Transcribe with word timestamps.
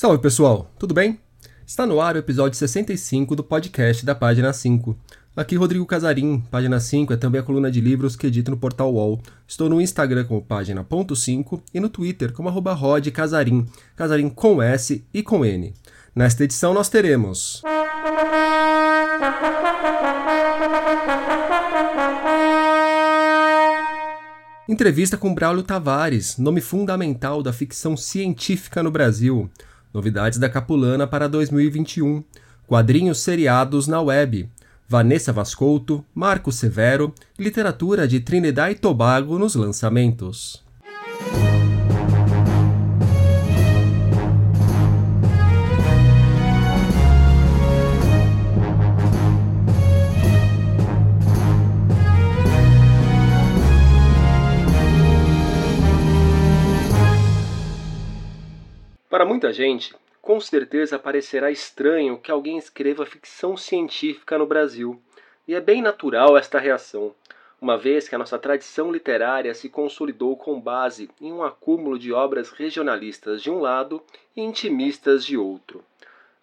Salve 0.00 0.16
pessoal, 0.16 0.72
tudo 0.78 0.94
bem? 0.94 1.20
Está 1.66 1.84
no 1.84 2.00
ar 2.00 2.14
o 2.16 2.18
episódio 2.18 2.56
65 2.56 3.36
do 3.36 3.44
podcast 3.44 4.02
da 4.02 4.14
Página 4.14 4.50
5. 4.50 4.96
Aqui 5.36 5.56
Rodrigo 5.56 5.84
Casarim, 5.84 6.42
Página 6.50 6.80
5 6.80 7.12
é 7.12 7.18
também 7.18 7.38
a 7.38 7.44
coluna 7.44 7.70
de 7.70 7.82
livros 7.82 8.16
que 8.16 8.26
edito 8.26 8.50
no 8.50 8.56
portal 8.56 8.94
UOL. 8.94 9.20
Estou 9.46 9.68
no 9.68 9.78
Instagram 9.78 10.24
como 10.24 10.40
página.5 10.40 11.60
e 11.74 11.80
no 11.80 11.90
Twitter 11.90 12.32
como 12.32 12.48
arroba 12.48 12.74
Casarim, 13.12 13.66
Casarim 13.94 14.30
com 14.30 14.62
S 14.62 15.04
e 15.12 15.22
com 15.22 15.44
N. 15.44 15.74
Nesta 16.14 16.44
edição 16.44 16.72
nós 16.72 16.88
teremos... 16.88 17.62
Entrevista 24.66 25.18
com 25.18 25.34
Braulio 25.34 25.62
Tavares, 25.62 26.38
nome 26.38 26.62
fundamental 26.62 27.42
da 27.42 27.52
ficção 27.52 27.98
científica 27.98 28.82
no 28.82 28.90
Brasil. 28.90 29.50
Novidades 29.92 30.38
da 30.38 30.48
Capulana 30.48 31.06
para 31.06 31.28
2021. 31.28 32.22
Quadrinhos 32.66 33.20
seriados 33.20 33.86
na 33.86 34.00
web. 34.00 34.48
Vanessa 34.88 35.32
Vascolto, 35.32 36.04
Marco 36.14 36.50
Severo 36.50 37.14
literatura 37.38 38.08
de 38.08 38.20
Trinidad 38.20 38.70
e 38.70 38.74
Tobago 38.74 39.38
nos 39.38 39.54
lançamentos. 39.54 40.62
Muita 59.40 59.54
gente, 59.54 59.96
com 60.20 60.38
certeza 60.38 60.98
parecerá 60.98 61.50
estranho 61.50 62.18
que 62.18 62.30
alguém 62.30 62.58
escreva 62.58 63.06
ficção 63.06 63.56
científica 63.56 64.36
no 64.36 64.44
Brasil, 64.44 65.00
e 65.48 65.54
é 65.54 65.60
bem 65.62 65.80
natural 65.80 66.36
esta 66.36 66.58
reação, 66.58 67.14
uma 67.58 67.78
vez 67.78 68.06
que 68.06 68.14
a 68.14 68.18
nossa 68.18 68.38
tradição 68.38 68.92
literária 68.92 69.54
se 69.54 69.70
consolidou 69.70 70.36
com 70.36 70.60
base 70.60 71.08
em 71.18 71.32
um 71.32 71.42
acúmulo 71.42 71.98
de 71.98 72.12
obras 72.12 72.50
regionalistas 72.50 73.40
de 73.40 73.50
um 73.50 73.60
lado 73.60 74.02
e 74.36 74.42
intimistas 74.42 75.24
de 75.24 75.38
outro. 75.38 75.82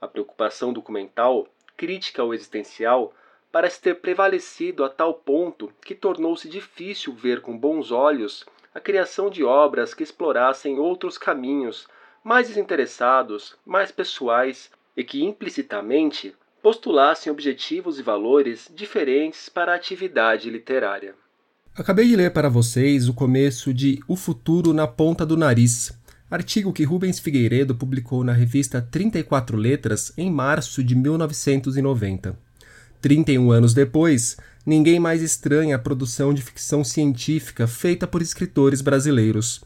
A 0.01 0.07
preocupação 0.07 0.73
documental, 0.73 1.47
crítica 1.77 2.23
ou 2.23 2.33
existencial, 2.33 3.13
parece 3.51 3.79
ter 3.79 3.97
prevalecido 3.97 4.83
a 4.83 4.89
tal 4.89 5.13
ponto 5.13 5.71
que 5.85 5.93
tornou-se 5.93 6.49
difícil 6.49 7.13
ver 7.13 7.41
com 7.41 7.55
bons 7.55 7.91
olhos 7.91 8.43
a 8.73 8.79
criação 8.79 9.29
de 9.29 9.43
obras 9.43 9.93
que 9.93 10.01
explorassem 10.01 10.79
outros 10.79 11.15
caminhos 11.15 11.87
mais 12.23 12.47
desinteressados, 12.47 13.55
mais 13.65 13.91
pessoais 13.91 14.69
e 14.95 15.03
que 15.03 15.23
implicitamente 15.23 16.33
postulassem 16.61 17.31
objetivos 17.31 17.99
e 17.99 18.03
valores 18.03 18.69
diferentes 18.73 19.47
para 19.47 19.71
a 19.71 19.75
atividade 19.75 20.49
literária. 20.49 21.15
Acabei 21.75 22.07
de 22.07 22.15
ler 22.15 22.33
para 22.33 22.49
vocês 22.49 23.07
o 23.07 23.13
começo 23.13 23.73
de 23.73 23.99
O 24.07 24.15
Futuro 24.15 24.73
na 24.73 24.87
Ponta 24.87 25.25
do 25.25 25.37
Nariz, 25.37 25.91
artigo 26.29 26.73
que 26.73 26.83
Rubens 26.83 27.19
Figueiredo 27.19 27.75
publicou 27.75 28.23
na 28.23 28.33
revista 28.33 28.81
34 28.81 29.55
Letras 29.55 30.11
em 30.17 30.31
março 30.31 30.83
de 30.83 30.95
1990. 30.95 32.37
31 32.99 33.51
anos 33.51 33.73
depois, 33.73 34.37
ninguém 34.65 34.99
mais 34.99 35.21
estranha 35.21 35.75
a 35.75 35.79
produção 35.79 36.33
de 36.33 36.41
ficção 36.41 36.83
científica 36.83 37.67
feita 37.67 38.07
por 38.07 38.21
escritores 38.21 38.81
brasileiros. 38.81 39.61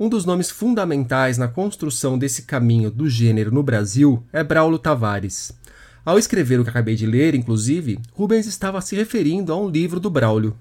Um 0.00 0.08
dos 0.08 0.24
nomes 0.24 0.50
fundamentais 0.50 1.36
na 1.36 1.46
construção 1.46 2.18
desse 2.18 2.42
caminho 2.42 2.90
do 2.90 3.10
gênero 3.10 3.52
no 3.52 3.62
Brasil 3.62 4.24
é 4.32 4.42
Braulio 4.42 4.78
Tavares. 4.78 5.52
Ao 6.02 6.18
escrever 6.18 6.58
o 6.58 6.64
que 6.64 6.70
acabei 6.70 6.96
de 6.96 7.04
ler, 7.04 7.34
inclusive, 7.34 7.98
Rubens 8.14 8.46
estava 8.46 8.80
se 8.80 8.96
referindo 8.96 9.52
a 9.52 9.56
um 9.56 9.68
livro 9.68 10.00
do 10.00 10.08
Braulio. 10.08 10.56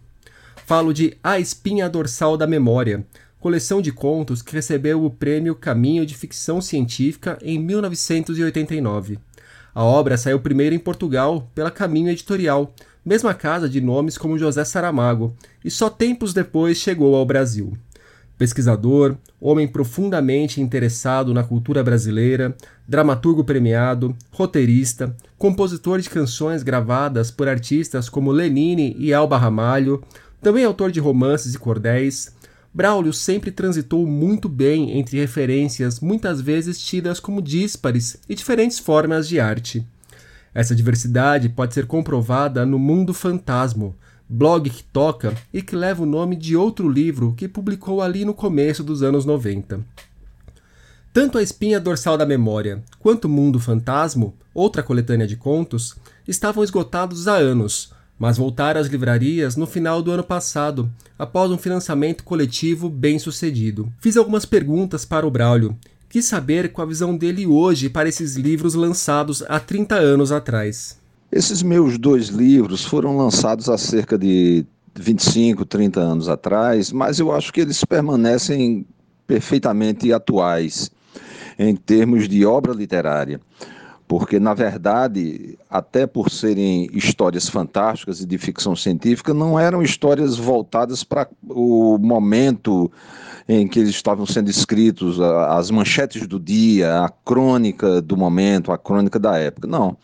Falo 0.65 0.93
de 0.93 1.17
A 1.23 1.39
Espinha 1.39 1.89
Dorsal 1.89 2.35
da 2.35 2.45
Memória, 2.45 3.05
coleção 3.39 3.81
de 3.81 3.91
contos 3.93 4.41
que 4.41 4.53
recebeu 4.53 5.03
o 5.03 5.09
prêmio 5.09 5.55
Caminho 5.55 6.05
de 6.05 6.13
Ficção 6.13 6.59
Científica 6.59 7.39
em 7.41 7.57
1989. 7.57 9.17
A 9.73 9.83
obra 9.83 10.17
saiu 10.17 10.41
primeiro 10.41 10.75
em 10.75 10.79
Portugal 10.79 11.49
pela 11.55 11.71
Caminho 11.71 12.09
Editorial, 12.09 12.75
mesma 13.03 13.33
casa 13.33 13.69
de 13.69 13.79
nomes 13.79 14.17
como 14.17 14.37
José 14.37 14.65
Saramago, 14.65 15.33
e 15.63 15.71
só 15.71 15.89
tempos 15.89 16.33
depois 16.33 16.77
chegou 16.77 17.15
ao 17.15 17.25
Brasil 17.25 17.77
pesquisador, 18.41 19.15
homem 19.39 19.67
profundamente 19.67 20.59
interessado 20.59 21.31
na 21.31 21.43
cultura 21.43 21.83
brasileira, 21.83 22.57
dramaturgo 22.87 23.43
premiado, 23.43 24.15
roteirista, 24.31 25.15
compositor 25.37 26.01
de 26.01 26.09
canções 26.09 26.63
gravadas 26.63 27.29
por 27.29 27.47
artistas 27.47 28.09
como 28.09 28.31
Lenine 28.31 28.95
e 28.97 29.13
Alba 29.13 29.37
Ramalho, 29.37 30.03
também 30.41 30.65
autor 30.65 30.91
de 30.91 30.99
romances 30.99 31.53
e 31.53 31.59
cordéis. 31.59 32.35
Braulio 32.73 33.13
sempre 33.13 33.51
transitou 33.51 34.07
muito 34.07 34.49
bem 34.49 34.97
entre 34.97 35.19
referências 35.19 35.99
muitas 35.99 36.41
vezes 36.41 36.83
tidas 36.83 37.19
como 37.19 37.43
díspares 37.43 38.17
e 38.27 38.33
diferentes 38.33 38.79
formas 38.79 39.27
de 39.27 39.39
arte. 39.39 39.85
Essa 40.51 40.73
diversidade 40.73 41.47
pode 41.47 41.75
ser 41.75 41.85
comprovada 41.85 42.65
no 42.65 42.79
Mundo 42.79 43.13
Fantasma, 43.13 43.93
blog 44.33 44.69
que 44.69 44.81
toca 44.81 45.35
e 45.53 45.61
que 45.61 45.75
leva 45.75 46.03
o 46.03 46.05
nome 46.05 46.37
de 46.37 46.55
outro 46.55 46.87
livro 46.87 47.33
que 47.35 47.49
publicou 47.49 48.01
ali 48.01 48.23
no 48.23 48.33
começo 48.33 48.81
dos 48.81 49.03
anos 49.03 49.25
90. 49.25 49.81
Tanto 51.11 51.37
A 51.37 51.43
Espinha 51.43 51.81
Dorsal 51.81 52.17
da 52.17 52.25
Memória 52.25 52.81
quanto 52.97 53.27
Mundo 53.27 53.59
Fantasma, 53.59 54.31
outra 54.53 54.81
coletânea 54.81 55.27
de 55.27 55.35
contos, 55.35 55.97
estavam 56.25 56.63
esgotados 56.63 57.27
há 57.27 57.35
anos, 57.35 57.91
mas 58.17 58.37
voltaram 58.37 58.79
às 58.79 58.87
livrarias 58.87 59.57
no 59.57 59.67
final 59.67 60.01
do 60.01 60.11
ano 60.11 60.23
passado, 60.23 60.89
após 61.19 61.51
um 61.51 61.57
financiamento 61.57 62.23
coletivo 62.23 62.89
bem 62.89 63.19
sucedido. 63.19 63.91
Fiz 63.99 64.15
algumas 64.15 64.45
perguntas 64.45 65.03
para 65.03 65.27
o 65.27 65.31
Braulio, 65.31 65.77
quis 66.07 66.23
saber 66.23 66.71
qual 66.71 66.85
a 66.85 66.89
visão 66.89 67.17
dele 67.17 67.45
hoje 67.45 67.89
para 67.89 68.07
esses 68.07 68.37
livros 68.37 68.75
lançados 68.75 69.43
há 69.49 69.59
30 69.59 69.95
anos 69.95 70.31
atrás. 70.31 71.00
Esses 71.31 71.63
meus 71.63 71.97
dois 71.97 72.27
livros 72.27 72.83
foram 72.83 73.15
lançados 73.15 73.69
há 73.69 73.77
cerca 73.77 74.17
de 74.17 74.65
25, 74.95 75.65
30 75.65 75.99
anos 75.99 76.27
atrás, 76.27 76.91
mas 76.91 77.19
eu 77.19 77.31
acho 77.31 77.53
que 77.53 77.61
eles 77.61 77.85
permanecem 77.85 78.85
perfeitamente 79.25 80.11
atuais 80.11 80.91
em 81.57 81.73
termos 81.73 82.27
de 82.27 82.45
obra 82.45 82.73
literária. 82.73 83.39
Porque, 84.09 84.41
na 84.41 84.53
verdade, 84.53 85.57
até 85.69 86.05
por 86.05 86.29
serem 86.29 86.89
histórias 86.91 87.47
fantásticas 87.47 88.19
e 88.19 88.25
de 88.25 88.37
ficção 88.37 88.75
científica, 88.75 89.33
não 89.33 89.57
eram 89.57 89.81
histórias 89.81 90.35
voltadas 90.35 91.01
para 91.01 91.29
o 91.47 91.97
momento 91.97 92.91
em 93.47 93.69
que 93.69 93.79
eles 93.79 93.91
estavam 93.91 94.25
sendo 94.25 94.49
escritos, 94.49 95.21
as 95.21 95.71
manchetes 95.71 96.27
do 96.27 96.37
dia, 96.37 97.05
a 97.05 97.09
crônica 97.09 98.01
do 98.01 98.17
momento, 98.17 98.73
a 98.73 98.77
crônica 98.77 99.17
da 99.17 99.37
época. 99.37 99.65
Não. 99.65 99.95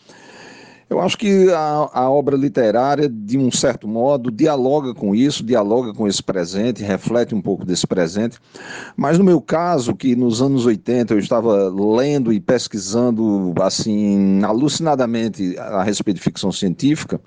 Eu 0.89 1.01
acho 1.01 1.17
que 1.17 1.51
a, 1.51 1.89
a, 1.91 2.09
obra 2.09 2.37
literária, 2.37 3.09
de 3.09 3.37
um 3.37 3.51
certo 3.51 3.87
modo, 3.87 4.31
dialoga 4.31 4.93
com 4.93 5.13
isso, 5.13 5.43
dialoga 5.43 5.93
com 5.93 6.07
esse 6.07 6.23
presente, 6.23 6.81
reflete 6.81 7.35
um 7.35 7.41
pouco 7.41 7.65
desse 7.65 7.85
presente. 7.85 8.37
Mas 8.95 9.17
no 9.17 9.23
meu 9.23 9.41
caso, 9.41 9.93
que 9.93 10.15
nos 10.15 10.41
anos 10.41 10.65
80 10.65 11.13
eu 11.13 11.19
estava 11.19 11.69
lendo 11.69 12.31
e 12.31 12.39
pesquisando 12.39 13.53
assim 13.61 14.41
alucinadamente 14.43 15.57
a 15.59 15.83
respeito 15.83 16.17
de 16.17 16.23
ficção 16.23 16.53
científica, 16.53 17.19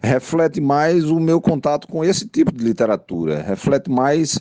reflete 0.00 0.60
mais 0.60 1.04
o 1.10 1.18
meu 1.18 1.40
contato 1.40 1.88
com 1.88 2.04
esse 2.04 2.26
tipo 2.26 2.52
de 2.52 2.62
literatura, 2.62 3.42
reflete 3.42 3.90
mais 3.90 4.40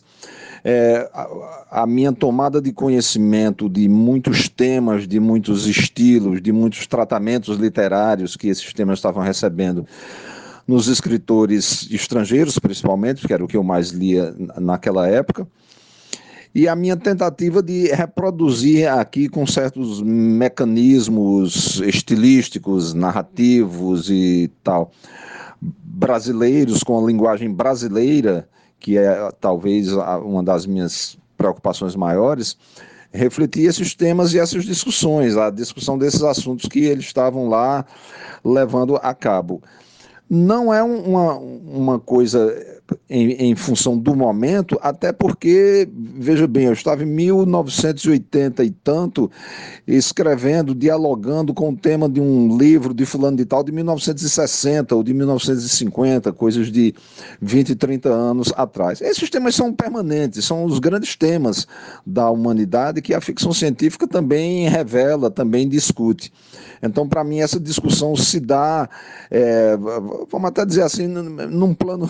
é, 0.63 1.09
a, 1.13 1.83
a, 1.83 1.87
minha 1.87 2.11
tomada 2.11 2.61
de 2.61 2.71
conhecimento 2.71 3.69
de 3.69 3.87
muitos 3.87 4.49
temas, 4.49 5.07
de 5.07 5.19
muitos 5.19 5.67
estilos, 5.67 6.41
de 6.41 6.51
muitos 6.51 6.85
tratamentos 6.87 7.57
literários 7.57 8.35
que 8.35 8.47
esses 8.47 8.73
temas 8.73 8.99
estavam 8.99 9.23
recebendo 9.23 9.85
nos 10.67 10.87
escritores 10.87 11.87
estrangeiros, 11.89 12.59
principalmente, 12.59 13.25
que 13.25 13.33
era 13.33 13.43
o 13.43 13.47
que 13.47 13.57
eu 13.57 13.63
mais 13.63 13.89
lia 13.89 14.35
naquela 14.59 15.07
época, 15.07 15.47
e 16.53 16.67
a 16.67 16.75
minha 16.75 16.97
tentativa 16.97 17.61
de 17.61 17.87
reproduzir 17.87 18.87
aqui 18.87 19.29
com 19.29 19.45
certos 19.45 20.01
mecanismos 20.01 21.79
estilísticos, 21.81 22.93
narrativos 22.93 24.09
e 24.09 24.51
tal, 24.63 24.91
brasileiros, 25.59 26.83
com 26.83 27.03
a 27.03 27.07
linguagem 27.07 27.53
brasileira, 27.53 28.47
que 28.79 28.97
é 28.97 29.31
talvez 29.39 29.91
uma 29.91 30.43
das 30.43 30.65
minhas 30.65 31.17
preocupações 31.37 31.95
maiores, 31.95 32.57
refletir 33.11 33.65
esses 33.65 33.95
temas 33.95 34.33
e 34.33 34.39
essas 34.39 34.63
discussões, 34.65 35.35
a 35.37 35.49
discussão 35.49 35.97
desses 35.97 36.21
assuntos 36.21 36.67
que 36.67 36.79
eles 36.79 37.05
estavam 37.05 37.49
lá 37.49 37.85
levando 38.43 38.97
a 38.97 39.13
cabo. 39.13 39.61
Não 40.29 40.73
é 40.73 40.83
uma, 40.83 41.35
uma 41.35 41.99
coisa 41.99 42.78
em, 43.09 43.31
em, 43.31 43.55
função 43.55 43.97
do 43.97 44.15
momento, 44.15 44.77
até 44.81 45.11
porque, 45.11 45.87
veja 45.93 46.47
bem, 46.47 46.65
eu 46.65 46.73
estava 46.73 47.03
em 47.03 47.05
1980 47.05 48.63
e 48.63 48.71
tanto 48.71 49.29
escrevendo, 49.87 50.75
dialogando 50.75 51.53
com 51.53 51.69
o 51.69 51.75
tema 51.75 52.07
de 52.07 52.21
um 52.21 52.57
livro 52.57 52.93
de 52.93 53.05
fulano 53.05 53.37
de 53.37 53.45
tal 53.45 53.63
de 53.63 53.71
1960 53.71 54.95
ou 54.95 55.03
de 55.03 55.13
1950, 55.13 56.31
coisas 56.33 56.71
de 56.71 56.93
20, 57.41 57.75
30 57.75 58.09
anos 58.09 58.53
atrás. 58.55 59.01
Esses 59.01 59.29
temas 59.29 59.55
são 59.55 59.73
permanentes, 59.73 60.45
são 60.45 60.65
os 60.65 60.79
grandes 60.79 61.15
temas 61.15 61.67
da 62.05 62.29
humanidade 62.29 63.01
que 63.01 63.13
a 63.13 63.21
ficção 63.21 63.53
científica 63.53 64.07
também 64.07 64.67
revela, 64.69 65.29
também 65.31 65.67
discute. 65.67 66.31
Então, 66.81 67.07
para 67.07 67.23
mim, 67.23 67.39
essa 67.39 67.59
discussão 67.59 68.15
se 68.15 68.39
dá, 68.39 68.89
é, 69.29 69.75
vamos 69.77 70.47
até 70.47 70.65
dizer 70.65 70.83
assim, 70.83 71.07
num 71.07 71.73
plano 71.73 72.09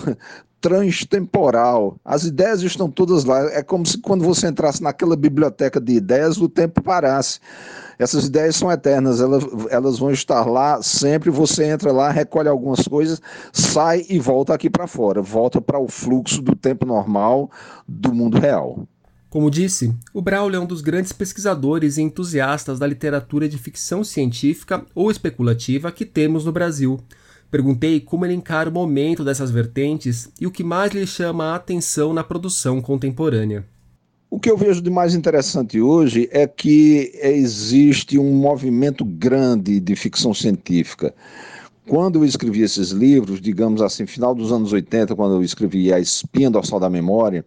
transtemporal. 0.62 1.98
As 2.04 2.24
ideias 2.24 2.62
estão 2.62 2.90
todas 2.90 3.24
lá. 3.24 3.42
É 3.52 3.64
como 3.64 3.86
se 3.86 3.98
quando 3.98 4.24
você 4.24 4.48
entrasse 4.48 4.84
naquela 4.84 5.16
biblioteca 5.16 5.80
de 5.80 5.94
ideias, 5.94 6.38
o 6.38 6.50
tempo 6.50 6.82
parasse. 6.82 7.40
Essas 7.98 8.26
ideias 8.26 8.56
são 8.56 8.72
eternas, 8.72 9.20
elas, 9.20 9.44
elas 9.70 10.00
vão 10.00 10.12
estar 10.12 10.46
lá 10.46 10.82
sempre. 10.82 11.30
Você 11.30 11.66
entra 11.66 11.92
lá, 11.92 12.10
recolhe 12.10 12.48
algumas 12.48 12.88
coisas, 12.88 13.22
sai 13.52 14.06
e 14.10 14.20
volta 14.20 14.54
aqui 14.54 14.70
para 14.70 14.88
fora, 14.88 15.22
volta 15.22 15.60
para 15.60 15.80
o 15.80 15.88
fluxo 15.88 16.42
do 16.42 16.56
tempo 16.56 16.86
normal 16.86 17.52
do 17.88 18.14
mundo 18.14 18.40
real. 18.40 18.88
Como 19.30 19.52
disse, 19.52 19.94
o 20.12 20.24
Braulio 20.24 20.58
é 20.58 20.60
um 20.60 20.66
dos 20.66 20.82
grandes 20.82 21.12
pesquisadores 21.12 21.98
e 21.98 22.02
entusiastas 22.02 22.80
da 22.80 22.88
literatura 22.88 23.48
de 23.48 23.60
ficção 23.60 24.04
científica 24.04 24.84
ou 24.96 25.12
especulativa 25.12 25.92
que 25.92 26.04
temos 26.04 26.46
no 26.46 26.52
Brasil. 26.52 27.00
Perguntei 27.52 28.00
como 28.00 28.26
ele 28.26 28.34
encara 28.34 28.70
o 28.70 28.74
momento 28.74 29.24
dessas 29.24 29.50
vertentes 29.50 30.30
e 30.40 30.46
o 30.46 30.52
que 30.52 30.64
mais 30.64 30.92
lhe 30.92 31.08
chama 31.08 31.46
a 31.46 31.56
atenção 31.56 32.14
na 32.14 32.24
produção 32.24 32.82
contemporânea. 32.82 33.66
O 34.30 34.40
que 34.40 34.52
eu 34.52 34.56
vejo 34.56 34.80
de 34.80 34.92
mais 34.92 35.16
interessante 35.16 35.82
hoje 35.82 36.30
é 36.32 36.46
que 36.46 37.12
existe 37.16 38.20
um 38.20 38.32
movimento 38.34 39.04
grande 39.04 39.80
de 39.80 39.96
ficção 39.96 40.36
científica. 40.36 41.16
Quando 41.88 42.20
eu 42.20 42.26
escrevi 42.26 42.62
esses 42.62 42.92
livros, 42.92 43.42
digamos 43.42 43.82
assim, 43.82 44.06
final 44.06 44.36
dos 44.36 44.52
anos 44.52 44.72
80, 44.72 45.16
quando 45.16 45.36
eu 45.36 45.44
escrevi 45.44 45.92
A 45.92 46.00
Espinha 46.00 46.50
Dorsal 46.50 46.80
da 46.80 46.90
Memória, 46.90 47.44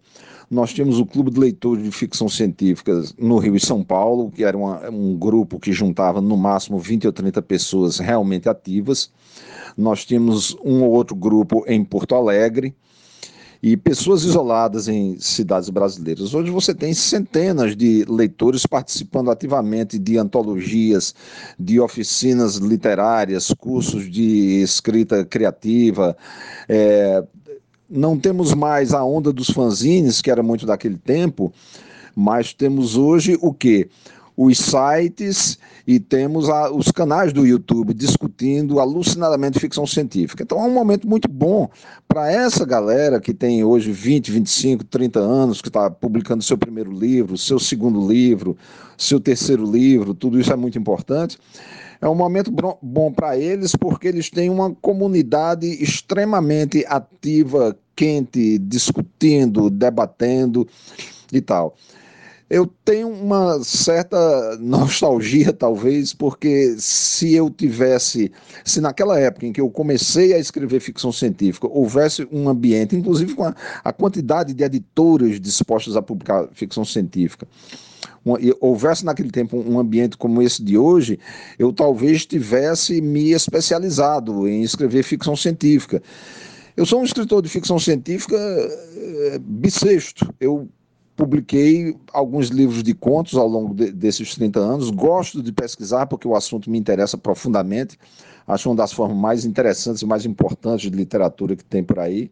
nós 0.50 0.72
tínhamos 0.72 0.98
o 0.98 1.06
Clube 1.06 1.30
de 1.30 1.40
Leitores 1.40 1.82
de 1.82 1.90
Ficção 1.90 2.28
Científica 2.28 3.02
no 3.18 3.38
Rio 3.38 3.56
e 3.56 3.60
São 3.60 3.82
Paulo, 3.82 4.30
que 4.30 4.44
era 4.44 4.56
uma, 4.56 4.90
um 4.90 5.16
grupo 5.16 5.58
que 5.58 5.72
juntava 5.72 6.20
no 6.20 6.36
máximo 6.36 6.78
20 6.78 7.06
ou 7.06 7.12
30 7.12 7.40
pessoas 7.40 7.98
realmente 7.98 8.48
ativas. 8.48 9.10
Nós 9.76 10.04
tínhamos 10.04 10.54
um 10.62 10.82
ou 10.82 10.90
outro 10.90 11.16
grupo 11.16 11.64
em 11.66 11.82
Porto 11.82 12.14
Alegre 12.14 12.74
e 13.62 13.76
pessoas 13.76 14.24
isoladas 14.24 14.88
em 14.88 15.16
cidades 15.20 15.68
brasileiras. 15.68 16.34
Hoje 16.34 16.50
você 16.50 16.74
tem 16.74 16.92
centenas 16.92 17.76
de 17.76 18.04
leitores 18.08 18.66
participando 18.66 19.30
ativamente 19.30 19.98
de 19.98 20.18
antologias, 20.18 21.14
de 21.56 21.78
oficinas 21.78 22.56
literárias, 22.56 23.54
cursos 23.56 24.10
de 24.10 24.62
escrita 24.62 25.24
criativa, 25.24 26.16
é, 26.68 27.22
não 27.88 28.18
temos 28.18 28.54
mais 28.54 28.94
a 28.94 29.04
onda 29.04 29.32
dos 29.32 29.50
fanzines, 29.50 30.22
que 30.22 30.30
era 30.30 30.42
muito 30.42 30.64
daquele 30.64 30.96
tempo, 30.96 31.52
mas 32.16 32.52
temos 32.54 32.96
hoje 32.96 33.38
o 33.40 33.52
que? 33.52 33.88
Os 34.36 34.58
sites 34.58 35.58
e 35.86 36.00
temos 36.00 36.48
a, 36.48 36.70
os 36.70 36.90
canais 36.90 37.32
do 37.32 37.46
YouTube 37.46 37.92
discutindo 37.92 38.80
alucinadamente 38.80 39.60
ficção 39.60 39.86
científica. 39.86 40.42
Então 40.42 40.58
é 40.58 40.62
um 40.62 40.72
momento 40.72 41.06
muito 41.08 41.28
bom 41.28 41.68
para 42.08 42.30
essa 42.30 42.64
galera 42.64 43.20
que 43.20 43.34
tem 43.34 43.62
hoje 43.62 43.92
20, 43.92 44.30
25, 44.30 44.84
30 44.84 45.20
anos, 45.20 45.60
que 45.60 45.68
está 45.68 45.90
publicando 45.90 46.42
seu 46.42 46.56
primeiro 46.56 46.90
livro, 46.90 47.36
seu 47.36 47.58
segundo 47.58 48.06
livro, 48.08 48.56
seu 48.96 49.20
terceiro 49.20 49.70
livro, 49.70 50.14
tudo 50.14 50.40
isso 50.40 50.52
é 50.52 50.56
muito 50.56 50.78
importante 50.78 51.38
é 52.02 52.08
um 52.08 52.16
momento 52.16 52.52
bom 52.82 53.12
para 53.12 53.38
eles 53.38 53.76
porque 53.76 54.08
eles 54.08 54.28
têm 54.28 54.50
uma 54.50 54.74
comunidade 54.74 55.66
extremamente 55.80 56.84
ativa, 56.88 57.78
quente, 57.94 58.58
discutindo, 58.58 59.70
debatendo 59.70 60.66
e 61.32 61.40
tal. 61.40 61.76
Eu 62.52 62.66
tenho 62.84 63.08
uma 63.08 63.64
certa 63.64 64.58
nostalgia, 64.58 65.54
talvez, 65.54 66.12
porque 66.12 66.74
se 66.76 67.32
eu 67.32 67.48
tivesse, 67.48 68.30
se 68.62 68.78
naquela 68.78 69.18
época 69.18 69.46
em 69.46 69.54
que 69.54 69.60
eu 69.62 69.70
comecei 69.70 70.34
a 70.34 70.38
escrever 70.38 70.78
ficção 70.80 71.10
científica, 71.10 71.66
houvesse 71.66 72.28
um 72.30 72.50
ambiente, 72.50 72.94
inclusive 72.94 73.34
com 73.34 73.44
a, 73.44 73.54
a 73.82 73.90
quantidade 73.90 74.52
de 74.52 74.62
editoras 74.62 75.40
dispostas 75.40 75.96
a 75.96 76.02
publicar 76.02 76.46
ficção 76.52 76.84
científica, 76.84 77.48
uma, 78.22 78.38
houvesse 78.60 79.02
naquele 79.02 79.30
tempo 79.30 79.56
um 79.56 79.80
ambiente 79.80 80.18
como 80.18 80.42
esse 80.42 80.62
de 80.62 80.76
hoje, 80.76 81.18
eu 81.58 81.72
talvez 81.72 82.26
tivesse 82.26 83.00
me 83.00 83.30
especializado 83.30 84.46
em 84.46 84.62
escrever 84.62 85.04
ficção 85.04 85.34
científica. 85.34 86.02
Eu 86.76 86.84
sou 86.84 87.00
um 87.00 87.04
escritor 87.04 87.40
de 87.40 87.48
ficção 87.48 87.78
científica 87.78 88.36
é, 88.36 89.38
bissexto. 89.38 90.34
Eu 90.38 90.68
publiquei 91.16 91.96
alguns 92.12 92.48
livros 92.48 92.82
de 92.82 92.94
contos 92.94 93.34
ao 93.34 93.46
longo 93.46 93.74
de, 93.74 93.92
desses 93.92 94.34
30 94.34 94.58
anos. 94.58 94.90
Gosto 94.90 95.42
de 95.42 95.52
pesquisar 95.52 96.06
porque 96.06 96.26
o 96.26 96.34
assunto 96.34 96.70
me 96.70 96.78
interessa 96.78 97.18
profundamente. 97.18 97.98
Acho 98.46 98.68
uma 98.68 98.76
das 98.76 98.92
formas 98.92 99.16
mais 99.16 99.44
interessantes 99.44 100.02
e 100.02 100.06
mais 100.06 100.26
importantes 100.26 100.90
de 100.90 100.96
literatura 100.96 101.54
que 101.54 101.64
tem 101.64 101.82
por 101.82 101.98
aí 101.98 102.30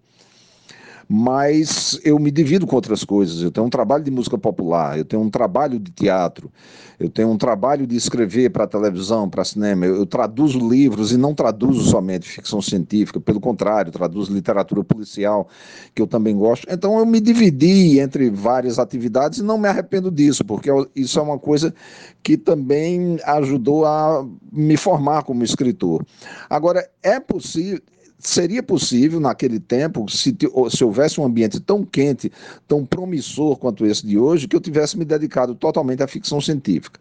mas 1.13 1.99
eu 2.05 2.17
me 2.21 2.31
divido 2.31 2.69
com 2.69 2.77
outras 2.77 3.03
coisas. 3.03 3.43
Eu 3.43 3.51
tenho 3.51 3.67
um 3.67 3.71
trabalho 3.71 4.05
de 4.05 4.13
música 4.13 4.39
popular, 4.39 4.97
eu 4.97 5.05
tenho 5.05 5.21
um 5.21 5.29
trabalho 5.29 5.81
de 5.81 5.91
teatro, 5.91 6.53
eu 7.01 7.11
tenho 7.11 7.29
um 7.29 7.37
trabalho 7.37 7.85
de 7.85 7.97
escrever 7.97 8.51
para 8.51 8.65
televisão, 8.65 9.29
para 9.29 9.45
cinema. 9.45 9.85
Eu, 9.85 9.97
eu, 9.97 10.07
traduzo 10.07 10.61
livros 10.61 11.11
e 11.11 11.17
não 11.17 11.35
traduzo 11.35 11.91
somente 11.91 12.29
ficção 12.29 12.63
científica, 12.63 13.19
pelo 13.19 13.41
contrário, 13.41 13.91
traduzo 13.91 14.33
literatura 14.33 14.85
policial, 14.85 15.49
que 15.93 16.01
eu 16.01 16.07
também 16.07 16.37
gosto. 16.37 16.65
Então 16.71 16.97
eu 16.97 17.05
me 17.05 17.19
dividi 17.21 17.99
entre 17.99 18.31
várias 18.31 18.79
atividades 18.79 19.41
e 19.41 19.43
não 19.43 19.59
me 19.59 19.67
arrependo 19.67 20.13
disso, 20.13 20.45
porque 20.45 20.71
isso 20.95 21.19
é 21.19 21.23
uma 21.23 21.41
coisa 21.41 21.75
que 22.23 22.37
também 22.37 23.19
ajudou 23.25 23.85
a 23.85 24.25
me 24.53 24.77
formar 24.77 25.25
como 25.25 25.43
escritor. 25.43 26.07
Agora, 26.49 26.89
é 27.03 27.19
possível 27.19 27.81
seria 28.21 28.63
possível 28.63 29.19
naquele 29.19 29.59
tempo, 29.59 30.09
se, 30.09 30.37
se 30.71 30.85
houvesse 30.85 31.21
um 31.21 31.25
ambiente 31.25 31.59
tão 31.59 31.85
quente, 31.85 32.31
tão 32.69 32.85
promissor 32.85 33.57
quanto 33.57 33.87
esse 33.87 34.07
de 34.07 34.19
hoje, 34.19 34.47
que 34.47 34.55
eu 34.55 34.61
tivesse 34.61 34.99
me 34.99 35.05
dedicado 35.05 35.55
totalmente 35.55 36.03
à 36.03 36.07
ficção 36.07 36.41
científica. 36.41 37.01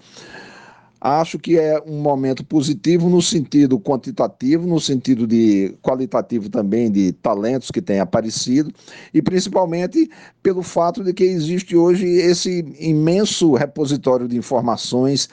Acho 1.01 1.39
que 1.39 1.57
é 1.57 1.81
um 1.87 2.01
momento 2.01 2.43
positivo 2.43 3.09
no 3.09 3.21
sentido 3.21 3.79
quantitativo, 3.79 4.67
no 4.67 4.81
sentido 4.81 5.25
de 5.25 5.73
qualitativo 5.81 6.49
também, 6.49 6.91
de 6.91 7.13
talentos 7.13 7.71
que 7.71 7.81
têm 7.81 8.01
aparecido, 8.01 8.69
e 9.13 9.21
principalmente 9.21 10.09
pelo 10.43 10.61
fato 10.61 11.01
de 11.01 11.13
que 11.13 11.23
existe 11.23 11.73
hoje 11.73 12.05
esse 12.05 12.65
imenso 12.79 13.53
repositório 13.53 14.27
de 14.27 14.35
informações 14.35 15.29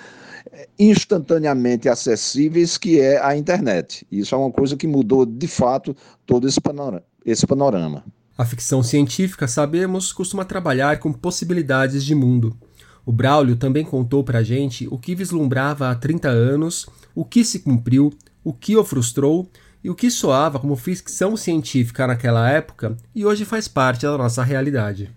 instantaneamente 0.78 1.88
acessíveis, 1.88 2.76
que 2.76 3.00
é 3.00 3.22
a 3.24 3.36
internet. 3.36 4.06
Isso 4.10 4.34
é 4.34 4.38
uma 4.38 4.50
coisa 4.50 4.76
que 4.76 4.86
mudou 4.86 5.24
de 5.26 5.46
fato 5.46 5.96
todo 6.24 6.46
esse 6.46 6.60
panorama. 6.60 7.02
Esse 7.24 7.46
panorama. 7.46 8.04
A 8.38 8.44
ficção 8.44 8.82
científica, 8.82 9.48
sabemos, 9.48 10.12
costuma 10.12 10.44
trabalhar 10.44 10.98
com 10.98 11.12
possibilidades 11.12 12.04
de 12.04 12.14
mundo. 12.14 12.56
O 13.04 13.12
Braulio 13.12 13.56
também 13.56 13.84
contou 13.84 14.22
para 14.24 14.40
a 14.40 14.42
gente 14.42 14.86
o 14.90 14.98
que 14.98 15.14
vislumbrava 15.14 15.90
há 15.90 15.94
30 15.94 16.28
anos, 16.28 16.86
o 17.14 17.24
que 17.24 17.44
se 17.44 17.60
cumpriu, 17.60 18.12
o 18.44 18.52
que 18.52 18.76
o 18.76 18.84
frustrou 18.84 19.48
e 19.82 19.88
o 19.88 19.94
que 19.94 20.10
soava 20.10 20.58
como 20.58 20.74
ficção 20.76 21.36
científica 21.36 22.06
naquela 22.06 22.50
época 22.50 22.96
e 23.14 23.24
hoje 23.24 23.44
faz 23.44 23.68
parte 23.68 24.02
da 24.02 24.18
nossa 24.18 24.42
realidade. 24.42 25.10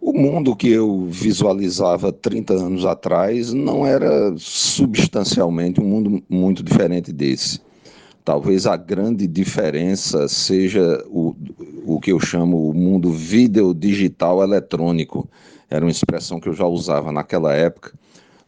O 0.00 0.14
mundo 0.14 0.56
que 0.56 0.68
eu 0.70 1.06
visualizava 1.10 2.10
30 2.10 2.54
anos 2.54 2.86
atrás 2.86 3.52
não 3.52 3.86
era 3.86 4.34
substancialmente 4.38 5.78
um 5.78 5.84
mundo 5.84 6.22
muito 6.26 6.62
diferente 6.62 7.12
desse. 7.12 7.60
Talvez 8.24 8.66
a 8.66 8.76
grande 8.76 9.26
diferença 9.26 10.26
seja 10.26 11.04
o, 11.08 11.36
o 11.84 12.00
que 12.00 12.12
eu 12.12 12.18
chamo 12.18 12.70
o 12.70 12.74
mundo 12.74 13.12
vídeo 13.12 13.74
digital 13.74 14.42
eletrônico. 14.42 15.28
Era 15.68 15.84
uma 15.84 15.90
expressão 15.90 16.40
que 16.40 16.48
eu 16.48 16.54
já 16.54 16.66
usava 16.66 17.12
naquela 17.12 17.52
época, 17.52 17.92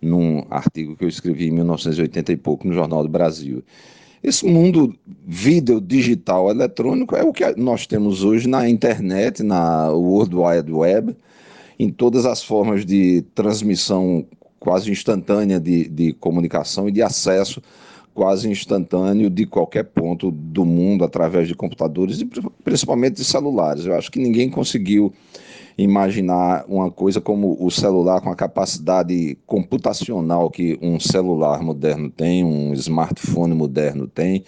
num 0.00 0.44
artigo 0.50 0.96
que 0.96 1.04
eu 1.04 1.08
escrevi 1.08 1.48
em 1.48 1.52
1980 1.52 2.32
e 2.32 2.36
pouco 2.36 2.66
no 2.66 2.72
Jornal 2.72 3.02
do 3.02 3.10
Brasil. 3.10 3.62
Esse 4.22 4.46
mundo 4.46 4.94
vídeo 5.26 5.80
digital 5.80 6.48
eletrônico 6.48 7.14
é 7.14 7.22
o 7.22 7.32
que 7.32 7.44
nós 7.56 7.86
temos 7.86 8.24
hoje 8.24 8.48
na 8.48 8.68
internet, 8.68 9.42
na 9.42 9.90
World 9.90 10.34
Wide 10.34 10.72
Web, 10.72 11.16
em 11.78 11.90
todas 11.90 12.26
as 12.26 12.42
formas 12.42 12.84
de 12.84 13.22
transmissão 13.34 14.26
quase 14.58 14.90
instantânea 14.90 15.58
de, 15.58 15.88
de 15.88 16.12
comunicação 16.12 16.88
e 16.88 16.92
de 16.92 17.02
acesso 17.02 17.60
quase 18.14 18.48
instantâneo 18.48 19.30
de 19.30 19.46
qualquer 19.46 19.84
ponto 19.84 20.30
do 20.30 20.64
mundo 20.64 21.04
através 21.04 21.48
de 21.48 21.54
computadores 21.54 22.20
e 22.20 22.28
principalmente 22.62 23.16
de 23.16 23.24
celulares. 23.24 23.86
Eu 23.86 23.94
acho 23.94 24.10
que 24.10 24.20
ninguém 24.20 24.50
conseguiu 24.50 25.12
imaginar 25.76 26.64
uma 26.68 26.90
coisa 26.90 27.20
como 27.20 27.56
o 27.58 27.70
celular 27.70 28.20
com 28.20 28.30
a 28.30 28.36
capacidade 28.36 29.38
computacional 29.46 30.50
que 30.50 30.78
um 30.82 31.00
celular 31.00 31.62
moderno 31.62 32.10
tem, 32.10 32.44
um 32.44 32.74
smartphone 32.74 33.54
moderno 33.54 34.06
tem, 34.06 34.44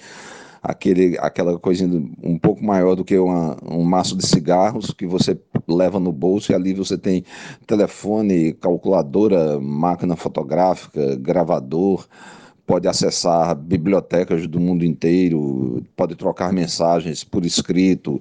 aquele, 0.64 1.18
aquela 1.18 1.58
coisa 1.58 1.84
um 2.22 2.38
pouco 2.38 2.64
maior 2.64 2.96
do 2.96 3.04
que 3.04 3.18
uma, 3.18 3.58
um 3.62 3.82
maço 3.82 4.16
de 4.16 4.26
cigarros 4.26 4.90
que 4.92 5.06
você 5.06 5.38
leva 5.68 6.00
no 6.00 6.10
bolso 6.10 6.50
e 6.50 6.54
ali 6.54 6.72
você 6.72 6.96
tem 6.96 7.22
telefone, 7.66 8.54
calculadora, 8.54 9.60
máquina 9.60 10.16
fotográfica, 10.16 11.16
gravador, 11.16 12.06
pode 12.66 12.88
acessar 12.88 13.54
bibliotecas 13.54 14.46
do 14.46 14.58
mundo 14.58 14.86
inteiro, 14.86 15.82
pode 15.94 16.16
trocar 16.16 16.50
mensagens 16.50 17.22
por 17.22 17.44
escrito, 17.44 18.18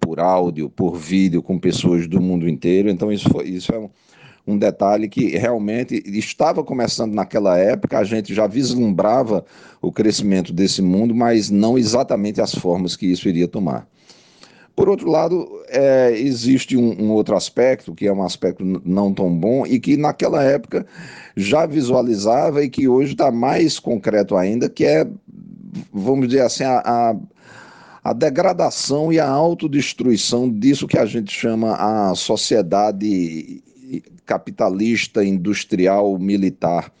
por 0.00 0.18
áudio, 0.18 0.68
por 0.68 0.96
vídeo 0.96 1.40
com 1.44 1.60
pessoas 1.60 2.08
do 2.08 2.20
mundo 2.20 2.48
inteiro. 2.48 2.90
Então, 2.90 3.12
isso, 3.12 3.28
foi, 3.30 3.48
isso 3.48 3.72
é 3.72 3.78
um, 3.78 3.88
um 4.46 4.58
detalhe 4.58 5.08
que 5.08 5.36
realmente 5.36 6.02
estava 6.06 6.62
começando 6.62 7.14
naquela 7.14 7.58
época, 7.58 7.98
a 7.98 8.04
gente 8.04 8.34
já 8.34 8.46
vislumbrava 8.46 9.44
o 9.80 9.90
crescimento 9.90 10.52
desse 10.52 10.82
mundo, 10.82 11.14
mas 11.14 11.50
não 11.50 11.78
exatamente 11.78 12.40
as 12.40 12.54
formas 12.54 12.94
que 12.94 13.06
isso 13.06 13.28
iria 13.28 13.48
tomar. 13.48 13.86
Por 14.76 14.88
outro 14.88 15.08
lado, 15.08 15.48
é, 15.68 16.12
existe 16.18 16.76
um, 16.76 17.04
um, 17.04 17.10
outro 17.12 17.36
aspecto, 17.36 17.94
que 17.94 18.06
é 18.06 18.12
um 18.12 18.24
aspecto 18.24 18.64
não 18.84 19.14
tão 19.14 19.34
bom, 19.34 19.64
e 19.64 19.78
que 19.78 19.96
naquela 19.96 20.42
época 20.42 20.84
já 21.36 21.64
visualizava 21.64 22.64
e 22.64 22.68
que 22.68 22.88
hoje 22.88 23.12
está 23.12 23.30
mais 23.30 23.78
concreto 23.78 24.36
ainda, 24.36 24.68
que 24.68 24.84
é, 24.84 25.06
vamos 25.92 26.26
dizer 26.26 26.42
assim, 26.42 26.64
a, 26.64 26.82
a, 26.84 27.16
a 28.02 28.12
degradação 28.12 29.12
e 29.12 29.20
a 29.20 29.28
autodestruição 29.28 30.50
disso 30.50 30.88
que 30.88 30.98
a 30.98 31.06
gente 31.06 31.32
chama 31.32 31.76
a 31.76 32.14
sociedade 32.16 33.62
capitalista, 34.24 35.24
industrial, 35.24 36.18
militar 36.18 36.92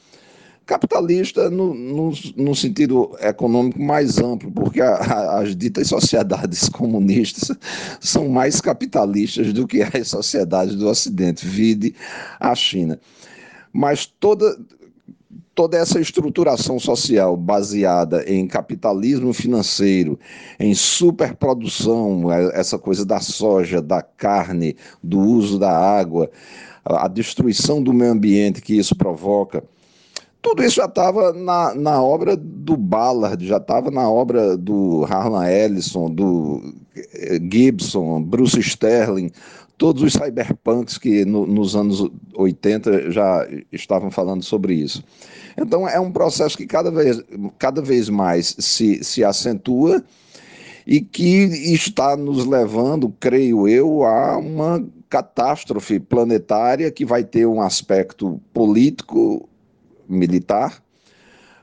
capitalista 0.66 1.50
no, 1.50 1.74
no, 1.74 2.12
no, 2.36 2.54
sentido 2.54 3.14
econômico 3.20 3.80
mais 3.80 4.18
amplo, 4.18 4.50
porque 4.50 4.80
a, 4.80 4.94
a, 4.94 5.40
as 5.40 5.54
ditas 5.54 5.88
sociedades 5.88 6.68
comunistas 6.70 7.56
são 8.00 8.28
mais 8.28 8.60
capitalistas 8.60 9.52
do 9.52 9.66
que 9.66 9.82
as 9.82 10.08
sociedades 10.08 10.74
do 10.74 10.88
Ocidente, 10.88 11.46
vide 11.46 11.94
a 12.40 12.54
China. 12.54 12.98
Mas 13.72 14.06
toda, 14.06 14.56
toda 15.54 15.76
essa 15.76 16.00
estruturação 16.00 16.78
social 16.78 17.36
baseada 17.36 18.24
em 18.26 18.46
capitalismo 18.46 19.34
financeiro, 19.34 20.18
em 20.58 20.74
superprodução, 20.74 22.32
é, 22.32 22.58
essa 22.58 22.78
coisa 22.78 23.04
da 23.04 23.20
soja, 23.20 23.82
da 23.82 24.00
carne, 24.00 24.76
do 25.02 25.18
uso 25.18 25.58
da 25.58 25.76
água, 25.76 26.30
a 26.84 27.08
destruição 27.08 27.82
do 27.82 27.92
meio 27.92 28.12
ambiente 28.12 28.60
que 28.60 28.76
isso 28.76 28.94
provoca, 28.94 29.64
tudo 30.44 30.62
isso 30.62 30.76
já 30.76 30.84
estava 30.84 31.32
na, 31.32 31.74
na 31.74 32.02
obra 32.02 32.36
do 32.36 32.76
Ballard, 32.76 33.46
já 33.46 33.56
estava 33.56 33.90
na 33.90 34.10
obra 34.10 34.58
do 34.58 35.02
Harlan 35.04 35.48
Ellison, 35.48 36.10
do 36.10 36.74
eh, 36.94 37.40
Gibson, 37.50 38.22
Bruce 38.22 38.60
Sterling, 38.60 39.30
todos 39.78 40.02
os 40.02 40.12
cyberpunks 40.12 40.98
que 40.98 41.24
no, 41.24 41.46
nos 41.46 41.74
anos 41.74 42.06
80 42.34 43.10
já 43.10 43.48
estavam 43.72 44.10
falando 44.10 44.42
sobre 44.42 44.74
isso. 44.74 45.02
Então 45.56 45.88
é 45.88 45.98
um 45.98 46.12
processo 46.12 46.58
que 46.58 46.66
cada 46.66 46.90
vez, 46.90 47.22
cada 47.58 47.80
vez 47.80 48.10
mais 48.10 48.54
se, 48.58 49.02
se 49.02 49.24
acentua 49.24 50.04
e 50.86 51.00
que 51.00 51.26
está 51.72 52.16
nos 52.16 52.44
levando, 52.46 53.14
creio 53.18 53.66
eu, 53.66 54.04
a 54.04 54.36
uma 54.36 54.84
catástrofe 55.08 55.98
planetária 56.00 56.90
que 56.90 57.04
vai 57.04 57.24
ter 57.24 57.46
um 57.46 57.60
aspecto 57.60 58.40
político, 58.52 59.48
militar, 60.08 60.82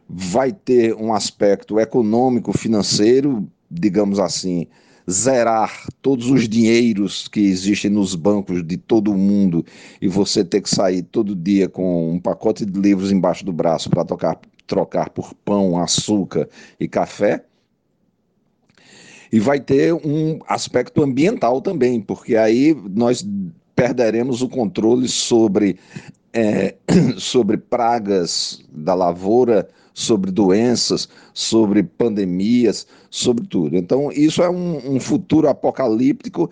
vai 0.07 0.51
ter 0.51 0.95
um 0.95 1.13
aspecto 1.13 1.79
econômico, 1.79 2.57
financeiro, 2.57 3.47
digamos 3.69 4.19
assim, 4.19 4.67
zerar 5.09 5.87
todos 6.01 6.29
os 6.29 6.47
dinheiros 6.47 7.27
que 7.27 7.41
existem 7.41 7.89
nos 7.89 8.15
bancos 8.15 8.65
de 8.65 8.77
todo 8.77 9.11
o 9.11 9.17
mundo 9.17 9.65
e 10.01 10.07
você 10.07 10.43
ter 10.43 10.61
que 10.61 10.69
sair 10.69 11.01
todo 11.01 11.35
dia 11.35 11.67
com 11.67 12.13
um 12.13 12.19
pacote 12.19 12.65
de 12.65 12.79
livros 12.79 13.11
embaixo 13.11 13.45
do 13.45 13.53
braço 13.53 13.89
para 13.89 14.05
trocar, 14.67 15.09
por 15.09 15.33
pão, 15.33 15.77
açúcar 15.77 16.47
e 16.79 16.87
café. 16.87 17.43
E 19.31 19.39
vai 19.39 19.59
ter 19.59 19.93
um 19.93 20.39
aspecto 20.47 21.03
ambiental 21.03 21.61
também, 21.61 22.01
porque 22.01 22.35
aí 22.35 22.75
nós 22.93 23.25
perderemos 23.75 24.41
o 24.41 24.49
controle 24.49 25.07
sobre 25.07 25.77
é, 26.33 26.75
sobre 27.17 27.57
pragas 27.57 28.63
da 28.71 28.93
lavoura, 28.93 29.67
sobre 29.93 30.31
doenças, 30.31 31.09
sobre 31.33 31.83
pandemias, 31.83 32.87
sobre 33.09 33.45
tudo. 33.45 33.75
Então, 33.75 34.11
isso 34.11 34.41
é 34.41 34.49
um, 34.49 34.95
um, 34.95 34.99
futuro 34.99 35.49
apocalíptico 35.49 36.49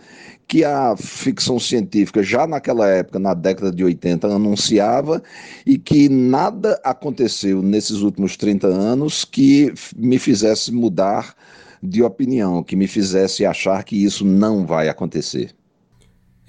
que 0.48 0.65
a 0.65 0.95
ficção 0.98 1.59
científica, 1.59 2.21
já 2.21 2.45
naquela 2.45 2.88
época, 2.88 3.19
na 3.19 3.33
década 3.33 3.71
de 3.71 3.83
80, 3.83 4.27
anunciava 4.27 5.21
e 5.65 5.77
que 5.77 6.09
nada 6.09 6.79
aconteceu 6.83 7.62
nesses 7.62 8.01
últimos 8.01 8.36
30 8.36 8.67
anos 8.67 9.24
que 9.24 9.74
me 9.95 10.19
fizesse 10.19 10.71
mudar 10.71 11.36
de 11.81 12.03
opinião, 12.03 12.63
que 12.63 12.75
me 12.75 12.88
fizesse 12.88 13.45
achar 13.45 13.83
que 13.83 13.95
isso 13.95 14.25
não 14.25 14.65
vai 14.65 14.89
acontecer. 14.89 15.55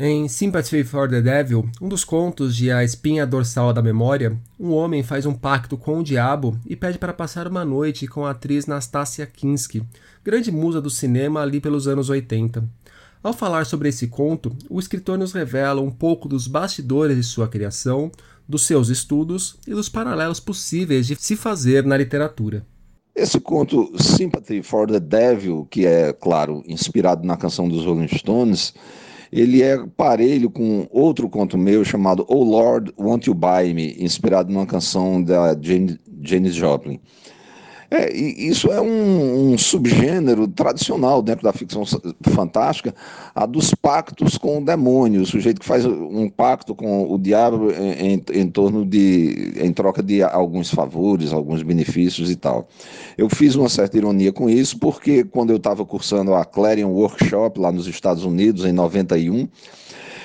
Em 0.03 0.29
Sympathy 0.29 0.83
for 0.83 1.11
the 1.11 1.21
Devil, 1.21 1.69
um 1.79 1.87
dos 1.87 2.05
contos 2.05 2.57
de 2.57 2.73
A 2.73 2.83
Espinha 2.83 3.27
Dorsal 3.27 3.71
da 3.71 3.83
Memória, 3.83 4.35
um 4.59 4.71
homem 4.71 5.03
faz 5.03 5.27
um 5.27 5.35
pacto 5.35 5.77
com 5.77 5.99
o 5.99 6.03
diabo 6.03 6.59
e 6.65 6.75
pede 6.75 6.99
para 6.99 7.13
passar 7.13 7.47
uma 7.47 7.67
noite 7.67 8.07
com 8.07 8.25
a 8.25 8.31
atriz 8.31 8.65
Nastasia 8.65 9.27
Kinski, 9.27 9.85
grande 10.25 10.51
musa 10.51 10.81
do 10.81 10.89
cinema 10.89 11.43
ali 11.43 11.61
pelos 11.61 11.87
anos 11.87 12.09
80. 12.09 12.65
Ao 13.23 13.35
falar 13.35 13.67
sobre 13.67 13.91
esse 13.91 14.07
conto, 14.07 14.57
o 14.71 14.81
escritor 14.81 15.19
nos 15.19 15.35
revela 15.35 15.83
um 15.83 15.91
pouco 15.91 16.27
dos 16.27 16.47
bastidores 16.47 17.19
de 17.19 17.23
sua 17.23 17.47
criação, 17.47 18.11
dos 18.49 18.67
seus 18.67 18.89
estudos 18.89 19.59
e 19.67 19.73
dos 19.73 19.91
paralelos 19.91 20.41
possíveis 20.41 21.07
de 21.07 21.15
se 21.17 21.37
fazer 21.37 21.85
na 21.85 21.99
literatura. 21.99 22.65
Esse 23.21 23.39
conto 23.39 23.93
Sympathy 23.99 24.63
for 24.63 24.91
the 24.91 24.99
Devil, 24.99 25.67
que 25.71 25.85
é, 25.85 26.11
claro, 26.11 26.63
inspirado 26.67 27.23
na 27.23 27.37
canção 27.37 27.69
dos 27.69 27.85
Rolling 27.85 28.09
Stones, 28.09 28.73
ele 29.31 29.63
é 29.63 29.77
parelho 29.95 30.49
com 30.49 30.89
outro 30.91 31.29
conto 31.29 31.59
meu 31.59 31.85
chamado 31.85 32.25
Oh 32.31 32.43
Lord, 32.43 32.95
Won't 32.99 33.29
You 33.29 33.35
Buy 33.35 33.75
Me, 33.75 33.95
inspirado 34.03 34.51
numa 34.51 34.65
canção 34.65 35.23
da 35.23 35.55
Janis 36.23 36.55
Joplin. 36.55 36.99
É, 37.91 38.17
isso 38.17 38.71
é 38.71 38.81
um, 38.81 39.53
um, 39.53 39.59
subgênero 39.59 40.47
tradicional 40.47 41.21
dentro 41.21 41.43
da 41.43 41.53
ficção 41.53 41.83
fantástica, 42.23 42.95
a 43.35 43.45
dos 43.45 43.75
pactos 43.75 44.39
com 44.39 44.59
o 44.59 44.65
demônio, 44.65 45.23
o 45.23 45.27
sujeito 45.27 45.61
que 45.61 45.67
faz 45.67 45.85
um 45.85 46.29
pacto 46.29 46.73
com 46.73 47.13
o 47.13 47.19
diabo 47.19 47.73
em, 47.73 48.23
em, 48.33 48.49
torno 48.49 48.87
de, 48.87 49.55
em 49.57 49.73
troca 49.73 50.05
de 50.05 50.23
alguns 50.23 50.71
favores, 50.71 51.33
alguns 51.33 51.65
benefícios 51.65 52.31
e 52.31 52.37
tal. 52.37 52.69
Eu 53.19 53.29
fiz 53.29 53.57
uma 53.57 53.69
certa 53.69 53.97
ironia 53.97 54.33
com 54.33 54.49
isso, 54.49 54.79
porque 54.79 55.25
quando 55.25 55.51
eu 55.51 55.57
estava 55.57 55.85
cursando 55.85 56.33
a 56.35 56.45
Clarion 56.45 56.91
Workshop 56.91 57.59
lá 57.59 57.73
nos 57.73 57.89
Estados 57.89 58.25
Unidos, 58.25 58.65
em 58.65 58.73
91, 58.73 59.49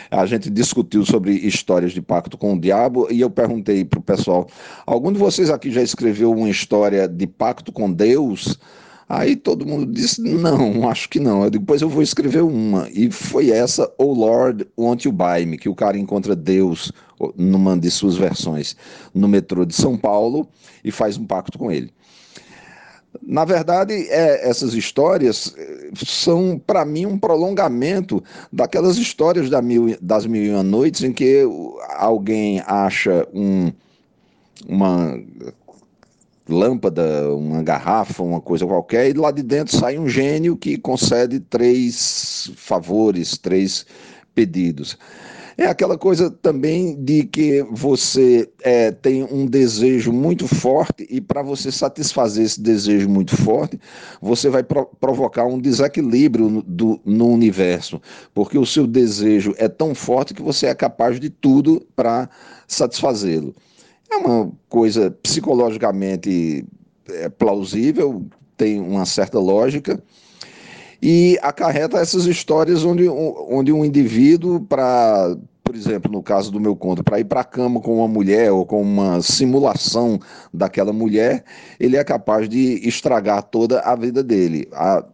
a 0.10 0.26
gente 0.26 0.50
discutiu 0.50 1.06
sobre 1.06 1.34
histórias 1.34 1.92
de 1.92 2.02
pacto 2.02 2.38
com 2.38 2.54
o 2.54 2.60
diabo 2.60 3.08
e 3.12 3.22
eu 3.22 3.30
perguntei 3.30 3.84
para 3.84 4.00
o 4.00 4.04
pessoal: 4.04 4.48
algum 4.86 5.12
de 5.12 5.20
vocês 5.20 5.50
aqui 5.50 5.72
já 5.72 5.82
escreveu 5.82 6.32
uma 6.32 6.50
história 6.50 7.08
de 7.08 7.28
pacto 7.28 7.72
com 7.72 7.92
Deus? 7.92 8.58
Aí 9.08 9.36
todo 9.36 9.66
mundo 9.66 9.86
disse: 9.86 10.22
não, 10.22 10.90
acho 10.90 11.08
que 11.10 11.20
não. 11.20 11.44
Eu 11.44 11.50
digo: 11.50 11.66
pois 11.66 11.82
eu 11.82 11.90
vou 11.90 12.02
escrever 12.02 12.42
uma. 12.42 12.90
E 12.90 13.12
foi 13.12 13.52
essa, 13.52 13.92
Oh 13.98 14.14
Lord, 14.14 14.68
Won't 14.78 15.08
You 15.08 15.12
Buy 15.12 15.46
Me? 15.46 15.58
Que 15.58 15.70
o 15.70 15.76
cara 15.76 15.98
encontra 15.98 16.36
Deus 16.36 16.92
numa 17.38 17.78
de 17.78 17.90
suas 17.92 18.16
versões 18.16 18.76
no 19.14 19.28
metrô 19.28 19.66
de 19.66 19.76
São 19.76 19.98
Paulo 19.98 20.48
e 20.84 20.92
faz 20.92 21.18
um 21.18 21.26
pacto 21.26 21.58
com 21.58 21.72
ele. 21.72 21.92
Na 23.22 23.46
verdade, 23.46 23.94
é, 24.10 24.48
essas 24.48 24.74
histórias 24.74 25.54
eh, 25.58 25.90
são, 26.06 26.60
para 26.66 26.84
mim, 26.86 27.06
um 27.06 27.18
prolongamento 27.18 28.24
daquelas 28.52 28.98
histórias 28.98 29.50
da 29.50 29.62
mil, 29.62 29.98
das 30.02 30.26
Mil 30.26 30.44
e 30.44 30.50
Uma 30.52 30.64
Noites 30.64 31.04
em 31.04 31.14
que 31.14 31.44
alguém 31.98 32.62
acha 32.66 33.28
um, 33.34 33.72
uma 34.68 35.20
lâmpada, 36.48 37.34
uma 37.34 37.64
garrafa, 37.64 38.22
uma 38.24 38.40
coisa 38.40 38.66
qualquer, 38.66 39.10
e 39.10 39.14
lá 39.14 39.32
de 39.32 39.42
dentro 39.42 39.76
sai 39.76 39.98
um 39.98 40.08
gênio 40.08 40.56
que 40.56 40.78
concede 40.78 41.40
três 41.40 42.52
favores, 42.56 43.38
três 43.38 43.86
pedidos. 44.34 44.98
É 45.58 45.68
aquela 45.68 45.98
coisa 45.98 46.30
também 46.30 47.02
de 47.02 47.24
que 47.24 47.64
você 47.72 48.50
é, 48.62 48.92
tem 48.92 49.24
um 49.24 49.46
desejo 49.46 50.12
muito 50.12 50.48
forte 50.48 51.08
e 51.10 51.22
para 51.22 51.42
você 51.42 51.72
satisfazer 51.72 52.46
esse 52.46 52.60
desejo 52.60 53.08
muito 53.08 53.38
forte, 53.38 53.80
você 54.22 54.50
vai 54.50 54.64
pro 54.64 54.86
provocar 55.00 55.46
um 55.46 55.58
desequilíbrio 55.58 56.50
no, 56.50 56.62
do, 56.62 57.00
no 57.06 57.30
universo, 57.30 58.02
porque 58.34 58.58
o 58.58 58.66
seu 58.66 58.86
desejo 58.86 59.56
é 59.58 59.70
tão 59.70 59.96
forte 59.96 60.34
que 60.34 60.42
você 60.42 60.68
é 60.68 60.76
capaz 60.76 61.20
de 61.22 61.30
tudo 61.30 61.86
para 61.96 62.30
satisfazê-lo. 62.68 63.56
É 64.12 64.18
uma 64.18 64.52
coisa 64.68 65.10
psicologicamente 65.24 66.66
é, 67.10 67.30
plausível, 67.30 68.26
tem 68.58 68.82
uma 68.82 69.06
certa 69.06 69.40
lógica 69.40 70.04
e 71.08 71.38
acarreta 71.44 72.00
essas 72.00 72.26
histórias 72.26 72.84
onde, 72.84 73.08
onde 73.08 73.72
um 73.72 73.86
indivíduo, 73.86 74.60
para, 74.60 75.38
por 75.64 75.76
exemplo, 75.76 76.12
no 76.12 76.24
caso 76.24 76.52
do 76.52 76.60
meu 76.60 76.76
conto, 76.76 77.04
para 77.04 77.20
ir 77.20 77.26
para 77.26 77.42
a 77.42 77.44
cama 77.44 77.80
com 77.80 77.98
uma 78.00 78.08
mulher 78.08 78.52
ou 78.52 78.66
com 78.66 78.82
uma 78.82 79.22
simulação 79.22 80.20
daquela 80.52 80.92
mulher, 80.92 81.44
ele 81.80 81.96
é 81.96 82.04
capaz 82.04 82.50
de 82.50 82.80
estragar 82.88 83.44
toda 83.44 83.82
a 83.82 83.96
vida 83.96 84.24
dele. 84.24 84.68
A, 84.74 85.06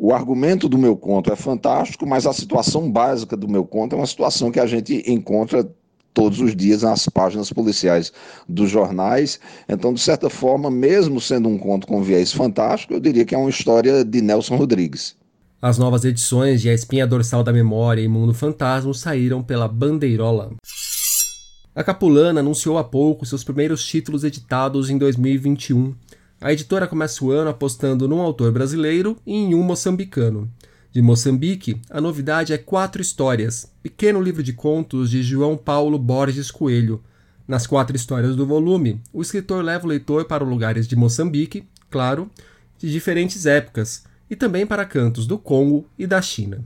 o 0.00 0.14
argumento 0.14 0.66
do 0.66 0.78
meu 0.78 0.96
conto 0.96 1.30
é 1.30 1.36
fantástico, 1.36 2.06
mas 2.06 2.26
a 2.26 2.32
situação 2.32 2.90
básica 2.90 3.36
do 3.36 3.46
meu 3.46 3.66
conto 3.66 3.94
é 3.94 3.98
uma 3.98 4.06
situação 4.06 4.50
que 4.50 4.60
a 4.60 4.66
gente 4.66 5.04
encontra 5.06 5.70
todos 6.14 6.40
os 6.40 6.54
dias 6.54 6.82
nas 6.82 7.08
páginas 7.08 7.52
policiais 7.52 8.12
dos 8.48 8.70
jornais. 8.70 9.40
Então, 9.68 9.92
de 9.92 10.00
certa 10.00 10.28
forma, 10.28 10.70
mesmo 10.70 11.20
sendo 11.20 11.48
um 11.48 11.58
conto 11.58 11.86
com 11.86 12.02
viés 12.02 12.32
fantástico, 12.32 12.94
eu 12.94 13.00
diria 13.00 13.24
que 13.24 13.34
é 13.34 13.38
uma 13.38 13.50
história 13.50 14.04
de 14.04 14.20
Nelson 14.20 14.56
Rodrigues. 14.56 15.16
As 15.60 15.78
novas 15.78 16.04
edições 16.04 16.60
de 16.60 16.68
A 16.68 16.74
Espinha 16.74 17.06
Dorsal 17.06 17.44
da 17.44 17.52
Memória 17.52 18.02
e 18.02 18.08
Mundo 18.08 18.34
Fantasma 18.34 18.92
saíram 18.92 19.42
pela 19.42 19.68
Bandeirola. 19.68 20.52
A 21.74 21.82
Capulana 21.82 22.40
anunciou 22.40 22.76
há 22.76 22.84
pouco 22.84 23.24
seus 23.24 23.42
primeiros 23.42 23.86
títulos 23.86 24.24
editados 24.24 24.90
em 24.90 24.98
2021. 24.98 25.94
A 26.40 26.52
editora 26.52 26.88
começa 26.88 27.24
o 27.24 27.30
ano 27.30 27.48
apostando 27.48 28.08
num 28.08 28.20
autor 28.20 28.50
brasileiro 28.50 29.16
e 29.24 29.32
em 29.32 29.54
um 29.54 29.62
moçambicano. 29.62 30.50
De 30.92 31.00
Moçambique, 31.00 31.80
a 31.88 32.02
novidade 32.02 32.52
é 32.52 32.58
Quatro 32.58 33.00
Histórias, 33.00 33.66
pequeno 33.82 34.20
livro 34.20 34.42
de 34.42 34.52
contos 34.52 35.10
de 35.10 35.22
João 35.22 35.56
Paulo 35.56 35.98
Borges 35.98 36.50
Coelho. 36.50 37.02
Nas 37.48 37.66
quatro 37.66 37.96
histórias 37.96 38.36
do 38.36 38.46
volume, 38.46 39.00
o 39.10 39.22
escritor 39.22 39.64
leva 39.64 39.86
o 39.86 39.88
leitor 39.88 40.26
para 40.26 40.44
lugares 40.44 40.86
de 40.86 40.94
Moçambique, 40.94 41.64
claro, 41.88 42.30
de 42.78 42.92
diferentes 42.92 43.46
épocas, 43.46 44.04
e 44.28 44.36
também 44.36 44.66
para 44.66 44.84
cantos 44.84 45.26
do 45.26 45.38
Congo 45.38 45.88
e 45.98 46.06
da 46.06 46.20
China. 46.20 46.62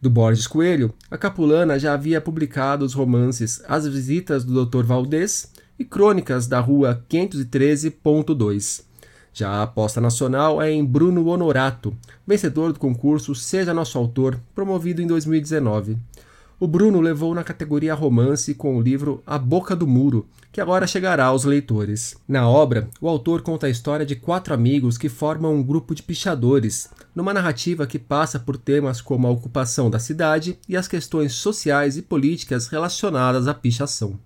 Do 0.00 0.08
Borges 0.08 0.46
Coelho, 0.46 0.94
a 1.10 1.18
Capulana 1.18 1.80
já 1.80 1.94
havia 1.94 2.20
publicado 2.20 2.84
os 2.84 2.94
romances 2.94 3.60
As 3.66 3.88
Visitas 3.88 4.44
do 4.44 4.64
Dr. 4.64 4.84
Valdez 4.84 5.50
e 5.76 5.84
Crônicas 5.84 6.46
da 6.46 6.60
Rua 6.60 7.04
513.2. 7.10 8.87
Já 9.32 9.50
a 9.50 9.62
aposta 9.62 10.00
nacional 10.00 10.60
é 10.60 10.70
em 10.70 10.84
Bruno 10.84 11.26
Honorato, 11.26 11.96
vencedor 12.26 12.72
do 12.72 12.78
concurso 12.78 13.34
Seja 13.34 13.72
Nosso 13.72 13.98
Autor, 13.98 14.40
promovido 14.54 15.00
em 15.00 15.06
2019. 15.06 15.98
O 16.60 16.66
Bruno 16.66 17.00
levou 17.00 17.32
na 17.36 17.44
categoria 17.44 17.94
romance 17.94 18.52
com 18.52 18.76
o 18.76 18.80
livro 18.80 19.22
A 19.24 19.38
Boca 19.38 19.76
do 19.76 19.86
Muro, 19.86 20.26
que 20.50 20.60
agora 20.60 20.88
chegará 20.88 21.26
aos 21.26 21.44
leitores. 21.44 22.16
Na 22.26 22.48
obra, 22.48 22.88
o 23.00 23.08
autor 23.08 23.42
conta 23.42 23.68
a 23.68 23.70
história 23.70 24.04
de 24.04 24.16
quatro 24.16 24.52
amigos 24.52 24.98
que 24.98 25.08
formam 25.08 25.54
um 25.54 25.62
grupo 25.62 25.94
de 25.94 26.02
pichadores, 26.02 26.88
numa 27.14 27.32
narrativa 27.32 27.86
que 27.86 27.96
passa 27.96 28.40
por 28.40 28.56
temas 28.56 29.00
como 29.00 29.28
a 29.28 29.30
ocupação 29.30 29.88
da 29.88 30.00
cidade 30.00 30.58
e 30.68 30.76
as 30.76 30.88
questões 30.88 31.34
sociais 31.34 31.96
e 31.96 32.02
políticas 32.02 32.66
relacionadas 32.66 33.46
à 33.46 33.54
pichação. 33.54 34.18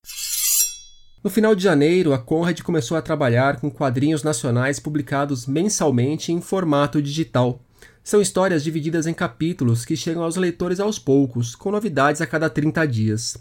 No 1.22 1.30
final 1.30 1.54
de 1.54 1.62
janeiro, 1.62 2.12
a 2.12 2.18
Conrad 2.18 2.62
começou 2.62 2.96
a 2.96 3.02
trabalhar 3.02 3.60
com 3.60 3.70
quadrinhos 3.70 4.24
nacionais 4.24 4.80
publicados 4.80 5.46
mensalmente 5.46 6.32
em 6.32 6.40
formato 6.40 7.00
digital. 7.00 7.62
São 8.02 8.20
histórias 8.20 8.64
divididas 8.64 9.06
em 9.06 9.14
capítulos 9.14 9.84
que 9.84 9.96
chegam 9.96 10.24
aos 10.24 10.34
leitores 10.34 10.80
aos 10.80 10.98
poucos, 10.98 11.54
com 11.54 11.70
novidades 11.70 12.20
a 12.20 12.26
cada 12.26 12.50
30 12.50 12.84
dias. 12.86 13.36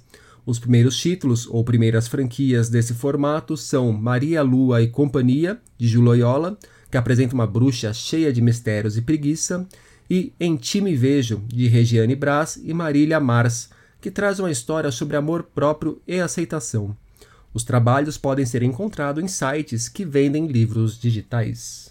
Os 0.45 0.59
primeiros 0.59 0.95
títulos, 0.95 1.47
ou 1.47 1.63
primeiras 1.63 2.07
franquias 2.07 2.69
desse 2.69 2.93
formato, 2.93 3.57
são 3.57 3.91
Maria 3.91 4.43
Lua 4.43 4.83
e 4.83 4.87
Companhia, 4.87 5.59
de 5.75 5.87
Juloyola, 5.87 6.59
que 6.91 6.97
apresenta 6.97 7.33
uma 7.33 7.47
bruxa 7.47 7.91
cheia 7.93 8.31
de 8.31 8.43
mistérios 8.43 8.95
e 8.95 9.01
preguiça, 9.01 9.67
e 10.07 10.31
Em 10.39 10.55
Ti 10.55 10.81
Me 10.81 10.95
Vejo, 10.95 11.41
de 11.47 11.67
Regiane 11.67 12.15
Brás 12.15 12.61
e 12.63 12.75
Marília 12.75 13.19
Mars, 13.19 13.71
que 13.99 14.11
traz 14.11 14.39
uma 14.39 14.51
história 14.51 14.91
sobre 14.91 15.17
amor 15.17 15.49
próprio 15.51 15.99
e 16.07 16.19
aceitação. 16.19 16.95
Os 17.53 17.63
trabalhos 17.63 18.17
podem 18.17 18.45
ser 18.45 18.63
encontrados 18.63 19.21
em 19.21 19.27
sites 19.27 19.89
que 19.89 20.05
vendem 20.05 20.47
livros 20.47 20.97
digitais. 20.97 21.89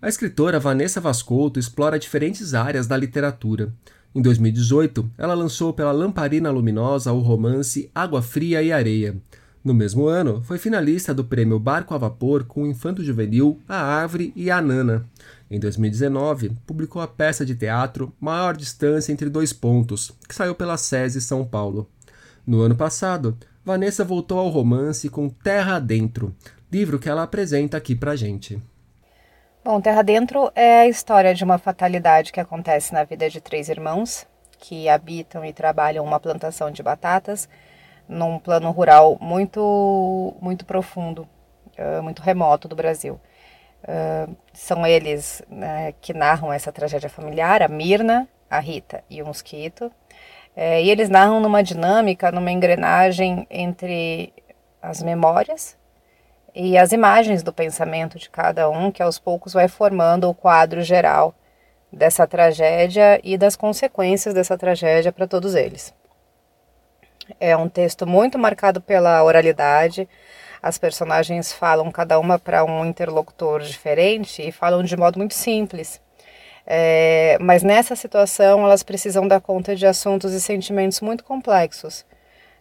A 0.00 0.08
escritora 0.08 0.60
Vanessa 0.60 1.00
Vascolto 1.00 1.58
explora 1.58 1.98
diferentes 1.98 2.54
áreas 2.54 2.86
da 2.86 2.96
literatura. 2.96 3.74
Em 4.14 4.22
2018, 4.22 5.10
ela 5.18 5.34
lançou 5.34 5.72
pela 5.72 5.90
Lamparina 5.90 6.50
Luminosa 6.50 7.12
o 7.12 7.18
romance 7.18 7.90
Água 7.92 8.22
Fria 8.22 8.62
e 8.62 8.70
Areia. 8.70 9.16
No 9.64 9.74
mesmo 9.74 10.06
ano, 10.06 10.40
foi 10.44 10.58
finalista 10.58 11.12
do 11.12 11.24
prêmio 11.24 11.58
Barco 11.58 11.92
a 11.92 11.98
Vapor 11.98 12.44
com 12.44 12.62
o 12.62 12.66
infanto 12.68 13.02
juvenil 13.02 13.58
A 13.68 13.76
Árvore 13.76 14.32
e 14.36 14.48
a 14.48 14.62
Nana. 14.62 15.04
Em 15.48 15.60
2019, 15.60 16.50
publicou 16.66 17.00
a 17.00 17.06
peça 17.06 17.46
de 17.46 17.54
teatro 17.54 18.12
Maior 18.20 18.56
Distância 18.56 19.12
entre 19.12 19.30
Dois 19.30 19.52
Pontos, 19.52 20.12
que 20.28 20.34
saiu 20.34 20.54
pela 20.54 20.76
SESI 20.76 21.20
São 21.20 21.44
Paulo. 21.44 21.88
No 22.44 22.60
ano 22.60 22.74
passado, 22.74 23.38
Vanessa 23.64 24.04
voltou 24.04 24.38
ao 24.38 24.48
romance 24.48 25.08
com 25.08 25.28
Terra 25.28 25.78
Dentro, 25.78 26.34
livro 26.70 26.98
que 26.98 27.08
ela 27.08 27.22
apresenta 27.22 27.76
aqui 27.76 27.94
pra 27.94 28.16
gente. 28.16 28.60
Bom, 29.64 29.80
Terra 29.80 30.02
Dentro 30.02 30.50
é 30.54 30.80
a 30.80 30.88
história 30.88 31.34
de 31.34 31.44
uma 31.44 31.58
fatalidade 31.58 32.32
que 32.32 32.40
acontece 32.40 32.92
na 32.92 33.04
vida 33.04 33.30
de 33.30 33.40
três 33.40 33.68
irmãos 33.68 34.26
que 34.58 34.88
habitam 34.88 35.44
e 35.44 35.52
trabalham 35.52 36.04
uma 36.04 36.18
plantação 36.18 36.70
de 36.70 36.82
batatas 36.82 37.48
num 38.08 38.38
plano 38.38 38.70
rural 38.70 39.18
muito, 39.20 40.34
muito 40.40 40.64
profundo, 40.64 41.28
muito 42.02 42.22
remoto 42.22 42.66
do 42.66 42.74
Brasil. 42.74 43.20
Uh, 43.84 44.36
são 44.52 44.86
eles 44.86 45.42
né, 45.48 45.92
que 46.00 46.12
narram 46.12 46.52
essa 46.52 46.72
tragédia 46.72 47.08
familiar, 47.08 47.62
a 47.62 47.68
Mirna, 47.68 48.28
a 48.50 48.58
Rita 48.58 49.04
e 49.08 49.22
o 49.22 49.26
Mosquito. 49.26 49.92
É, 50.56 50.82
e 50.82 50.90
eles 50.90 51.08
narram 51.10 51.38
numa 51.38 51.62
dinâmica, 51.62 52.32
numa 52.32 52.50
engrenagem 52.50 53.46
entre 53.50 54.32
as 54.80 55.02
memórias 55.02 55.76
e 56.54 56.78
as 56.78 56.92
imagens 56.92 57.42
do 57.42 57.52
pensamento 57.52 58.18
de 58.18 58.30
cada 58.30 58.70
um, 58.70 58.90
que 58.90 59.02
aos 59.02 59.18
poucos 59.18 59.52
vai 59.52 59.68
formando 59.68 60.30
o 60.30 60.34
quadro 60.34 60.80
geral 60.80 61.34
dessa 61.92 62.26
tragédia 62.26 63.20
e 63.22 63.36
das 63.36 63.54
consequências 63.54 64.32
dessa 64.32 64.56
tragédia 64.56 65.12
para 65.12 65.26
todos 65.26 65.54
eles. 65.54 65.94
É 67.38 67.54
um 67.54 67.68
texto 67.68 68.06
muito 68.06 68.38
marcado 68.38 68.80
pela 68.80 69.22
oralidade. 69.22 70.08
As 70.66 70.78
personagens 70.78 71.52
falam 71.52 71.92
cada 71.92 72.18
uma 72.18 72.40
para 72.40 72.64
um 72.64 72.84
interlocutor 72.84 73.62
diferente 73.62 74.42
e 74.42 74.50
falam 74.50 74.82
de 74.82 74.96
modo 74.96 75.16
muito 75.16 75.32
simples. 75.32 76.00
É, 76.66 77.38
mas 77.40 77.62
nessa 77.62 77.94
situação 77.94 78.64
elas 78.64 78.82
precisam 78.82 79.28
dar 79.28 79.40
conta 79.40 79.76
de 79.76 79.86
assuntos 79.86 80.32
e 80.32 80.40
sentimentos 80.40 81.00
muito 81.00 81.22
complexos. 81.22 82.04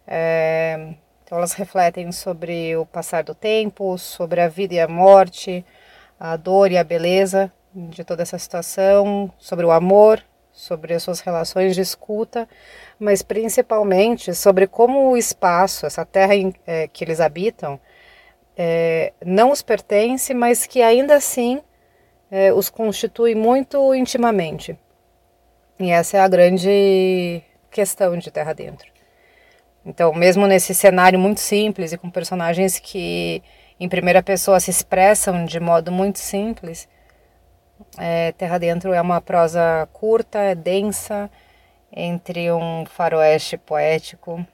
É, 0.06 0.94
então 1.24 1.40
elas 1.40 1.54
refletem 1.54 2.12
sobre 2.12 2.78
o 2.78 2.86
passar 2.86 3.24
do 3.24 3.34
tempo, 3.34 3.98
sobre 3.98 4.40
a 4.40 4.48
vida 4.48 4.76
e 4.76 4.80
a 4.80 4.88
morte, 4.88 5.66
a 6.20 6.38
dor 6.38 6.72
e 6.72 6.78
a 6.78 6.84
beleza 6.84 7.52
de 7.74 8.04
toda 8.04 8.22
essa 8.22 8.38
situação, 8.38 9.34
sobre 9.40 9.66
o 9.66 9.72
amor, 9.72 10.24
sobre 10.56 10.94
as 10.94 11.02
suas 11.02 11.22
relações 11.22 11.74
de 11.74 11.82
escuta, 11.82 12.48
mas 13.00 13.24
principalmente 13.24 14.32
sobre 14.36 14.68
como 14.68 15.12
o 15.12 15.18
espaço, 15.18 15.88
essa 15.88 16.06
terra 16.06 16.34
é, 16.68 16.88
que 16.88 17.04
eles 17.04 17.20
habitam, 17.20 17.80
é, 18.58 19.14
não 19.26 19.52
os 19.52 19.62
pertence, 19.62 20.34
mas 20.34 20.66
que 20.66 20.82
ainda 20.82 21.16
assim 21.16 21.62
é, 22.32 22.54
os 22.54 22.70
constitui 22.70 23.36
muito 23.36 23.94
intimamente. 23.94 24.78
E 25.80 25.92
essa 25.92 26.18
é 26.18 26.20
a 26.22 26.28
grande 26.28 27.42
questão 27.70 28.18
de 28.18 28.32
Terra 28.32 28.54
Dentro. 28.54 28.90
Então, 29.86 30.14
mesmo 30.14 30.48
nesse 30.48 30.74
cenário 30.74 31.20
muito 31.20 31.42
simples 31.42 31.92
e 31.92 31.98
com 31.98 32.10
personagens 32.10 32.80
que 32.80 33.44
em 33.80 33.90
primeira 33.90 34.24
pessoa 34.24 34.60
se 34.60 34.72
expressam 34.72 35.46
de 35.46 35.60
modo 35.60 35.92
muito 35.92 36.18
simples, 36.18 36.88
é, 37.98 38.32
Terra 38.32 38.58
Dentro 38.58 38.94
é 38.94 39.02
uma 39.02 39.22
prosa 39.22 39.88
curta, 39.92 40.40
é 40.40 40.56
densa, 40.56 41.30
entre 41.92 42.52
um 42.52 42.86
faroeste 42.86 43.58
poético 43.58 44.46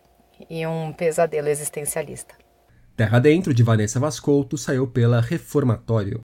e 0.50 0.66
um 0.66 0.92
pesadelo 0.92 1.48
existencialista. 1.48 2.41
Terra 3.02 3.18
Dentro, 3.18 3.52
de 3.52 3.64
Vanessa 3.64 4.00
Vascolto, 4.00 4.60
saiu 4.60 4.86
pela 4.86 5.20
Reformatório. 5.22 6.20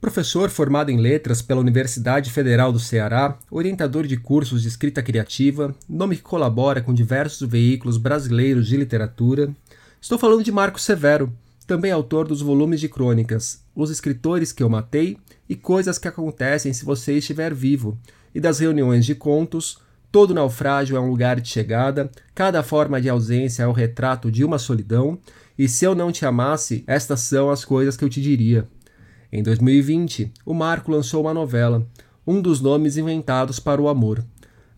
Professor 0.00 0.48
formado 0.48 0.88
em 0.88 1.00
letras 1.00 1.42
pela 1.42 1.60
Universidade 1.60 2.30
Federal 2.30 2.72
do 2.72 2.78
Ceará, 2.78 3.36
orientador 3.50 4.06
de 4.06 4.16
cursos 4.16 4.62
de 4.62 4.68
escrita 4.68 5.02
criativa, 5.02 5.74
nome 5.88 6.14
que 6.14 6.22
colabora 6.22 6.80
com 6.80 6.94
diversos 6.94 7.48
veículos 7.48 7.96
brasileiros 7.96 8.68
de 8.68 8.76
literatura, 8.76 9.52
estou 10.00 10.16
falando 10.16 10.44
de 10.44 10.52
Marco 10.52 10.80
Severo, 10.80 11.32
também 11.66 11.90
autor 11.90 12.28
dos 12.28 12.40
volumes 12.40 12.80
de 12.80 12.88
crônicas 12.88 13.60
Os 13.74 13.90
Escritores 13.90 14.52
que 14.52 14.62
Eu 14.62 14.68
Matei 14.68 15.18
e 15.48 15.56
Coisas 15.56 15.98
que 15.98 16.06
Acontecem 16.06 16.72
se 16.72 16.84
Você 16.84 17.14
Estiver 17.14 17.52
Vivo, 17.52 17.98
e 18.32 18.38
das 18.38 18.60
reuniões 18.60 19.04
de 19.04 19.16
contos 19.16 19.78
Todo 20.14 20.32
naufrágio 20.32 20.96
é 20.96 21.00
um 21.00 21.08
lugar 21.08 21.40
de 21.40 21.48
chegada, 21.48 22.08
cada 22.36 22.62
forma 22.62 23.00
de 23.00 23.08
ausência 23.08 23.64
é 23.64 23.66
o 23.66 23.72
retrato 23.72 24.30
de 24.30 24.44
uma 24.44 24.60
solidão, 24.60 25.18
e 25.58 25.68
se 25.68 25.84
eu 25.84 25.92
não 25.92 26.12
te 26.12 26.24
amasse, 26.24 26.84
estas 26.86 27.18
são 27.18 27.50
as 27.50 27.64
coisas 27.64 27.96
que 27.96 28.04
eu 28.04 28.08
te 28.08 28.22
diria. 28.22 28.64
Em 29.32 29.42
2020, 29.42 30.32
o 30.46 30.54
Marco 30.54 30.92
lançou 30.92 31.22
uma 31.22 31.34
novela, 31.34 31.84
um 32.24 32.40
dos 32.40 32.60
nomes 32.60 32.96
inventados 32.96 33.58
para 33.58 33.82
o 33.82 33.88
amor. 33.88 34.24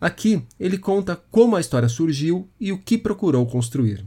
Aqui, 0.01 0.41
ele 0.59 0.79
conta 0.79 1.15
como 1.29 1.55
a 1.55 1.59
história 1.59 1.87
surgiu 1.87 2.49
e 2.59 2.71
o 2.71 2.79
que 2.79 2.97
procurou 2.97 3.45
construir. 3.45 4.03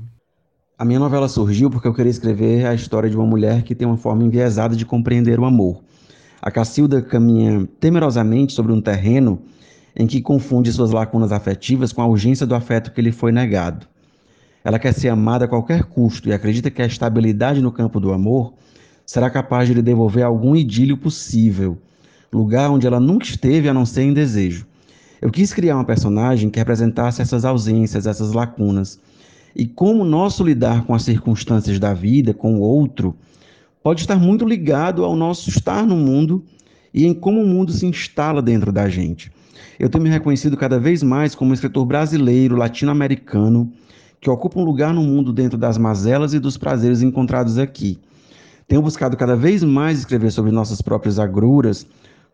A 0.77 0.85
minha 0.85 0.99
novela 0.99 1.29
surgiu 1.29 1.71
porque 1.71 1.87
eu 1.87 1.95
queria 1.95 2.11
escrever 2.11 2.67
a 2.67 2.75
história 2.75 3.09
de 3.09 3.15
uma 3.15 3.25
mulher 3.25 3.63
que 3.63 3.77
tem 3.77 3.87
uma 3.87 3.97
forma 3.97 4.25
enviesada 4.25 4.75
de 4.75 4.85
compreender 4.85 5.39
o 5.39 5.45
amor. 5.45 5.81
A 6.43 6.51
Cacilda 6.51 7.01
caminha 7.01 7.69
temerosamente 7.79 8.53
sobre 8.53 8.73
um 8.73 8.81
terreno 8.81 9.41
em 9.97 10.07
que 10.07 10.21
confunde 10.21 10.73
suas 10.73 10.91
lacunas 10.91 11.33
afetivas 11.33 11.93
com 11.93 12.03
a 12.03 12.07
urgência 12.07 12.47
do 12.47 12.55
afeto 12.55 12.93
que 12.93 13.03
lhe 13.03 13.13
foi 13.13 13.33
negado. 13.33 13.87
Ela 14.63 14.79
quer 14.79 14.93
ser 14.93 15.09
amada 15.09 15.47
a 15.47 15.49
qualquer 15.49 15.85
custo 15.85 16.29
e 16.29 16.33
acredita 16.33 16.71
que 16.71 16.83
a 16.83 16.87
estabilidade 16.87 17.61
no 17.61 17.73
campo 17.73 17.99
do 17.99 18.13
amor 18.13 18.53
será 19.07 19.31
capaz 19.31 19.67
de 19.67 19.75
lhe 19.75 19.83
devolver 19.83 20.25
algum 20.25 20.55
idílio 20.55 20.97
possível, 20.97 21.79
lugar 22.33 22.71
onde 22.71 22.87
ela 22.87 23.01
nunca 23.01 23.25
esteve 23.25 23.69
a 23.69 23.75
não 23.75 23.87
ser 23.87 24.03
em 24.03 24.13
desejo. 24.13 24.67
Eu 25.21 25.31
quis 25.31 25.53
criar 25.53 25.77
uma 25.77 25.85
personagem 25.85 26.49
que 26.49 26.59
representasse 26.59 27.21
essas 27.21 27.45
ausências, 27.45 28.07
essas 28.07 28.33
lacunas. 28.33 28.99
E 29.55 29.67
como 29.67 30.05
nosso 30.05 30.45
lidar 30.45 30.85
com 30.85 30.95
as 30.95 31.03
circunstâncias 31.03 31.79
da 31.79 31.93
vida, 31.93 32.33
com 32.33 32.55
o 32.55 32.61
outro, 32.61 33.15
pode 33.83 34.03
estar 34.03 34.17
muito 34.17 34.47
ligado 34.47 35.05
ao 35.05 35.17
nosso 35.17 35.51
estar 35.51 35.85
no 35.85 35.97
mundo 35.97 36.45
e 36.93 37.07
em 37.07 37.13
como 37.13 37.43
o 37.43 37.47
mundo 37.47 37.73
se 37.73 37.87
instala 37.87 38.41
dentro 38.41 38.73
da 38.73 38.89
gente. 38.89 39.31
Eu 39.79 39.89
tenho 39.89 40.05
me 40.05 40.11
reconhecido 40.11 40.57
cada 40.57 40.79
vez 40.79 41.03
mais 41.03 41.35
como 41.35 41.51
um 41.51 41.55
escritor 41.55 41.85
brasileiro, 41.85 42.57
latino-americano, 42.57 43.73
que 44.21 44.29
ocupa 44.29 44.59
um 44.59 44.65
lugar 44.65 44.93
no 44.93 45.03
mundo 45.03 45.33
dentro 45.33 45.57
das 45.57 45.79
mazelas 45.79 46.35
e 46.35 46.39
dos 46.39 46.57
prazeres 46.57 47.03
encontrados 47.03 47.59
aqui. 47.59 47.99
Tenho 48.69 48.83
buscado 48.83 49.17
cada 49.17 49.35
vez 49.35 49.65
mais 49.65 49.99
escrever 49.99 50.31
sobre 50.31 50.53
nossas 50.53 50.81
próprias 50.81 51.19
agruras, 51.19 51.87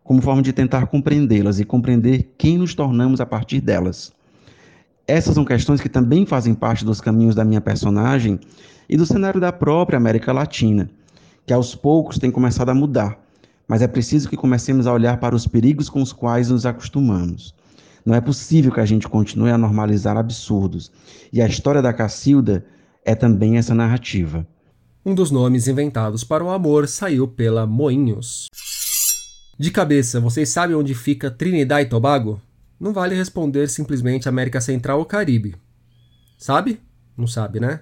como 0.03 0.21
forma 0.21 0.41
de 0.41 0.53
tentar 0.53 0.87
compreendê-las 0.87 1.59
e 1.59 1.65
compreender 1.65 2.33
quem 2.37 2.57
nos 2.57 2.73
tornamos 2.75 3.19
a 3.19 3.25
partir 3.25 3.59
delas. 3.59 4.11
Essas 5.07 5.33
são 5.33 5.45
questões 5.45 5.81
que 5.81 5.89
também 5.89 6.25
fazem 6.25 6.53
parte 6.53 6.85
dos 6.85 7.01
caminhos 7.01 7.33
da 7.33 7.45
minha 7.45 7.61
personagem 7.61 8.39
e 8.89 8.95
do 8.95 9.05
cenário 9.05 9.39
da 9.39 9.51
própria 9.51 9.97
América 9.97 10.33
Latina, 10.33 10.89
que 11.45 11.53
aos 11.53 11.73
poucos 11.73 12.19
tem 12.19 12.29
começado 12.29 12.69
a 12.69 12.73
mudar, 12.73 13.17
mas 13.67 13.81
é 13.81 13.87
preciso 13.87 14.29
que 14.29 14.37
comecemos 14.37 14.87
a 14.87 14.93
olhar 14.93 15.19
para 15.19 15.35
os 15.35 15.45
perigos 15.45 15.89
com 15.89 16.01
os 16.01 16.13
quais 16.13 16.49
nos 16.49 16.65
acostumamos. 16.65 17.53
Não 18.05 18.15
é 18.15 18.21
possível 18.21 18.71
que 18.71 18.79
a 18.79 18.85
gente 18.85 19.07
continue 19.07 19.49
a 19.51 19.57
normalizar 19.57 20.15
absurdos, 20.15 20.91
e 21.33 21.41
a 21.41 21.47
história 21.47 21.81
da 21.81 21.91
Cacilda 21.91 22.65
é 23.03 23.13
também 23.13 23.57
essa 23.57 23.75
narrativa. 23.75 24.47
Um 25.05 25.13
dos 25.13 25.31
nomes 25.31 25.67
inventados 25.67 26.23
para 26.23 26.43
o 26.43 26.49
amor 26.49 26.87
saiu 26.87 27.27
pela 27.27 27.65
Moinhos. 27.65 28.47
De 29.59 29.71
cabeça, 29.71 30.19
vocês 30.19 30.49
sabem 30.49 30.75
onde 30.75 30.93
fica 30.93 31.31
Trinidad 31.31 31.81
e 31.81 31.89
Tobago? 31.89 32.41
Não 32.79 32.93
vale 32.93 33.15
responder 33.15 33.67
simplesmente 33.69 34.29
América 34.29 34.61
Central 34.61 34.99
ou 34.99 35.05
Caribe. 35.05 35.55
Sabe? 36.37 36.79
Não 37.17 37.25
sabe, 37.25 37.59
né? 37.59 37.81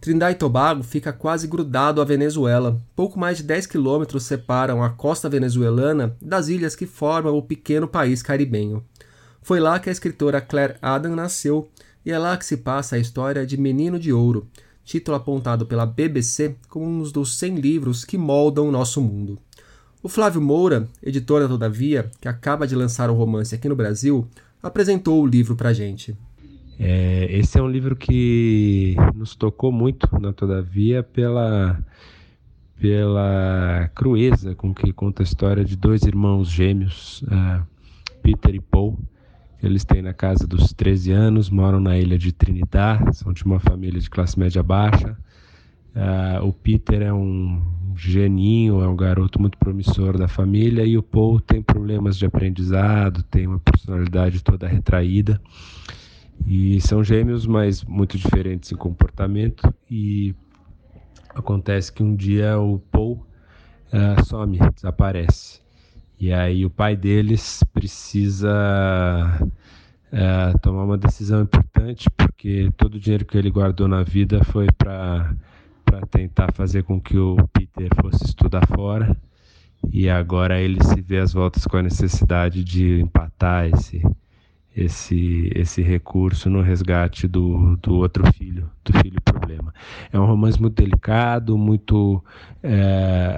Trinidad 0.00 0.32
e 0.32 0.34
Tobago 0.34 0.82
fica 0.82 1.12
quase 1.12 1.46
grudado 1.46 2.00
à 2.00 2.04
Venezuela. 2.04 2.80
Pouco 2.96 3.18
mais 3.18 3.36
de 3.36 3.42
10 3.42 3.66
quilômetros 3.66 4.22
separam 4.22 4.82
a 4.82 4.88
costa 4.88 5.28
venezuelana 5.28 6.16
das 6.22 6.48
ilhas 6.48 6.74
que 6.74 6.86
formam 6.86 7.36
o 7.36 7.42
pequeno 7.42 7.86
país 7.86 8.22
caribenho. 8.22 8.82
Foi 9.42 9.60
lá 9.60 9.78
que 9.78 9.90
a 9.90 9.92
escritora 9.92 10.40
Claire 10.40 10.76
Adam 10.80 11.14
nasceu 11.14 11.68
e 12.04 12.10
é 12.10 12.18
lá 12.18 12.34
que 12.38 12.46
se 12.46 12.56
passa 12.56 12.96
a 12.96 12.98
história 12.98 13.44
de 13.44 13.58
Menino 13.58 13.98
de 13.98 14.10
Ouro, 14.10 14.48
título 14.82 15.18
apontado 15.18 15.66
pela 15.66 15.84
BBC 15.84 16.56
como 16.66 16.86
um 16.86 17.02
dos 17.02 17.36
100 17.36 17.56
livros 17.56 18.02
que 18.02 18.16
moldam 18.16 18.68
o 18.68 18.72
nosso 18.72 19.02
mundo. 19.02 19.38
O 20.02 20.08
Flávio 20.08 20.40
Moura, 20.40 20.88
editor 21.02 21.42
da 21.42 21.48
Todavia, 21.48 22.10
que 22.18 22.26
acaba 22.26 22.66
de 22.66 22.74
lançar 22.74 23.10
o 23.10 23.14
romance 23.14 23.54
aqui 23.54 23.68
no 23.68 23.76
Brasil, 23.76 24.26
apresentou 24.62 25.22
o 25.22 25.26
livro 25.26 25.54
para 25.54 25.74
gente. 25.74 26.16
É, 26.82 27.26
esse 27.30 27.58
é 27.58 27.62
um 27.62 27.68
livro 27.68 27.94
que 27.94 28.96
nos 29.14 29.36
tocou 29.36 29.70
muito 29.70 30.08
na 30.18 30.32
Todavia 30.32 31.02
pela, 31.02 31.78
pela 32.80 33.90
crueza 33.94 34.54
com 34.54 34.72
que 34.72 34.90
conta 34.90 35.22
a 35.22 35.24
história 35.24 35.62
de 35.62 35.76
dois 35.76 36.04
irmãos 36.04 36.48
gêmeos, 36.48 37.20
uh, 37.24 37.62
Peter 38.22 38.54
e 38.54 38.60
Paul, 38.60 38.98
eles 39.62 39.84
têm 39.84 40.00
na 40.00 40.14
casa 40.14 40.46
dos 40.46 40.72
13 40.72 41.12
anos, 41.12 41.50
moram 41.50 41.80
na 41.80 41.98
ilha 41.98 42.16
de 42.16 42.32
Trinidad, 42.32 43.12
são 43.12 43.30
de 43.30 43.44
uma 43.44 43.60
família 43.60 44.00
de 44.00 44.08
classe 44.08 44.38
média 44.38 44.62
baixa. 44.62 45.18
Uh, 45.94 46.46
o 46.46 46.50
Peter 46.50 47.02
é 47.02 47.12
um 47.12 47.62
geninho, 47.94 48.80
é 48.80 48.88
um 48.88 48.96
garoto 48.96 49.38
muito 49.38 49.58
promissor 49.58 50.16
da 50.16 50.28
família, 50.28 50.86
e 50.86 50.96
o 50.96 51.02
Paul 51.02 51.40
tem 51.40 51.60
problemas 51.60 52.16
de 52.16 52.24
aprendizado, 52.24 53.22
tem 53.24 53.46
uma 53.46 53.58
personalidade 53.58 54.42
toda 54.42 54.66
retraída. 54.66 55.38
E 56.46 56.80
são 56.80 57.04
gêmeos, 57.04 57.46
mas 57.46 57.84
muito 57.84 58.18
diferentes 58.18 58.72
em 58.72 58.76
comportamento. 58.76 59.72
E 59.90 60.34
acontece 61.34 61.92
que 61.92 62.02
um 62.02 62.14
dia 62.14 62.58
o 62.58 62.78
Paul 62.78 63.26
uh, 63.92 64.24
some, 64.24 64.58
desaparece. 64.74 65.60
E 66.18 66.32
aí 66.32 66.66
o 66.66 66.70
pai 66.70 66.96
deles 66.96 67.64
precisa 67.72 68.50
é, 70.12 70.52
tomar 70.58 70.84
uma 70.84 70.98
decisão 70.98 71.40
importante, 71.42 72.10
porque 72.10 72.70
todo 72.76 72.96
o 72.96 73.00
dinheiro 73.00 73.24
que 73.24 73.38
ele 73.38 73.50
guardou 73.50 73.88
na 73.88 74.02
vida 74.02 74.44
foi 74.44 74.66
para 74.76 75.34
tentar 76.10 76.52
fazer 76.52 76.82
com 76.82 77.00
que 77.00 77.16
o 77.16 77.36
Peter 77.52 77.88
fosse 78.00 78.24
estudar 78.24 78.66
fora. 78.66 79.16
E 79.90 80.10
agora 80.10 80.60
ele 80.60 80.82
se 80.84 81.00
vê 81.00 81.18
às 81.18 81.32
voltas 81.32 81.66
com 81.66 81.78
a 81.78 81.82
necessidade 81.82 82.62
de 82.62 83.00
empatar 83.00 83.66
esse, 83.66 84.02
esse, 84.76 85.50
esse 85.54 85.82
recurso 85.82 86.48
no 86.48 86.60
resgate 86.60 87.26
do, 87.26 87.76
do 87.76 87.96
outro 87.96 88.24
filho, 88.32 88.70
do 88.84 88.92
filho 89.00 89.20
problema. 89.22 89.74
É 90.12 90.18
um 90.18 90.26
romance 90.26 90.60
muito 90.60 90.74
delicado, 90.74 91.58
muito, 91.58 92.22
é, 92.62 93.36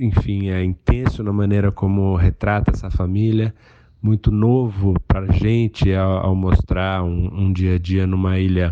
é, 0.00 0.04
enfim, 0.04 0.48
é 0.48 0.64
intenso 0.64 1.22
na 1.22 1.32
maneira 1.32 1.70
como 1.70 2.16
retrata 2.16 2.72
essa 2.72 2.90
família, 2.90 3.54
muito 4.02 4.30
novo 4.30 4.94
para 5.06 5.26
a 5.26 5.32
gente 5.32 5.92
ao, 5.94 6.26
ao 6.26 6.34
mostrar 6.34 7.02
um, 7.02 7.46
um, 7.46 7.52
dia 7.52 7.76
a 7.76 7.78
dia 7.78 8.06
numa 8.06 8.38
ilha 8.38 8.70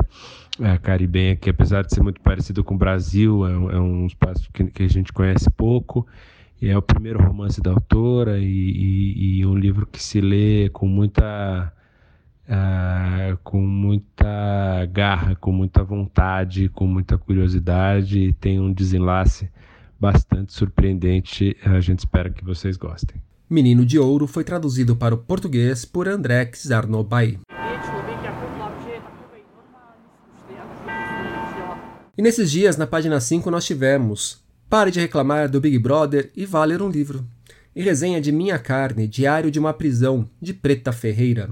é, 0.61 0.77
caribenha 0.79 1.35
que, 1.35 1.51
apesar 1.51 1.83
de 1.83 1.95
ser 1.95 2.03
muito 2.03 2.21
parecido 2.21 2.63
com 2.63 2.75
o 2.75 2.79
Brasil, 2.79 3.47
é, 3.47 3.53
é 3.53 3.81
um 3.81 4.07
espaço 4.07 4.49
que, 4.53 4.65
que 4.65 4.83
a 4.83 4.89
gente 4.89 5.13
conhece 5.13 5.49
pouco 5.51 6.07
é 6.69 6.77
o 6.77 6.83
primeiro 6.83 7.23
romance 7.23 7.61
da 7.61 7.71
autora 7.71 8.39
e, 8.39 8.45
e, 8.45 9.39
e 9.39 9.47
um 9.47 9.57
livro 9.57 9.87
que 9.87 10.03
se 10.03 10.21
lê 10.21 10.69
com 10.71 10.87
muita 10.87 11.73
uh, 12.49 13.37
com 13.43 13.61
muita 13.61 14.87
garra, 14.93 15.35
com 15.37 15.53
muita 15.53 15.83
vontade, 15.83 16.69
com 16.69 16.87
muita 16.87 17.19
curiosidade 17.19 18.19
e 18.19 18.33
tem 18.33 18.61
um 18.61 18.73
desenlace 18.73 19.49
bastante 19.99 20.53
surpreendente. 20.53 21.57
A 21.65 21.81
gente 21.81 22.01
espera 22.01 22.31
que 22.31 22.45
vocês 22.45 22.77
gostem. 22.77 23.17
Menino 23.49 23.85
de 23.85 23.99
Ouro 23.99 24.27
foi 24.27 24.45
traduzido 24.45 24.97
para 24.97 25.15
o 25.15 25.19
português 25.19 25.85
por 25.85 26.09
André 26.09 26.51
Xarnobai. 26.55 27.39
E 32.17 32.23
nesses 32.23 32.51
dias, 32.51 32.77
na 32.77 32.87
página 32.87 33.19
5, 33.19 33.51
nós 33.51 33.65
tivemos 33.65 34.44
Pare 34.75 34.91
de 34.91 34.99
reclamar 34.99 35.49
do 35.49 35.61
Big 35.61 35.79
Brother 35.79 36.33
e 36.37 36.45
vá 36.45 36.65
ler 36.65 36.83
um 36.83 36.89
livro. 36.89 37.25
E 37.77 37.81
resenha 37.81 38.21
de 38.21 38.33
Minha 38.33 38.59
Carne, 38.59 39.07
Diário 39.07 39.49
de 39.49 39.61
uma 39.61 39.73
Prisão, 39.73 40.29
de 40.43 40.53
Preta 40.53 40.91
Ferreira. 40.91 41.51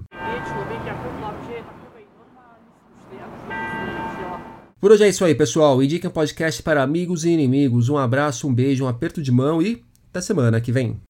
Por 4.81 4.91
hoje 4.91 5.05
é 5.05 5.09
isso 5.09 5.25
aí, 5.25 5.37
pessoal. 5.37 5.81
Indiquem 5.81 6.11
o 6.11 6.13
podcast 6.13 6.61
para 6.65 6.83
amigos 6.83 7.25
e 7.25 7.31
inimigos. 7.31 7.89
Um 7.89 7.97
abraço, 7.97 8.49
um 8.49 8.53
beijo, 8.53 8.87
um 8.87 8.89
aperto 8.89 9.23
de 9.23 9.31
mão 9.31 9.63
e 9.63 9.85
até 10.11 10.21
semana 10.21 10.61
que 10.61 10.73
vem. 10.73 11.01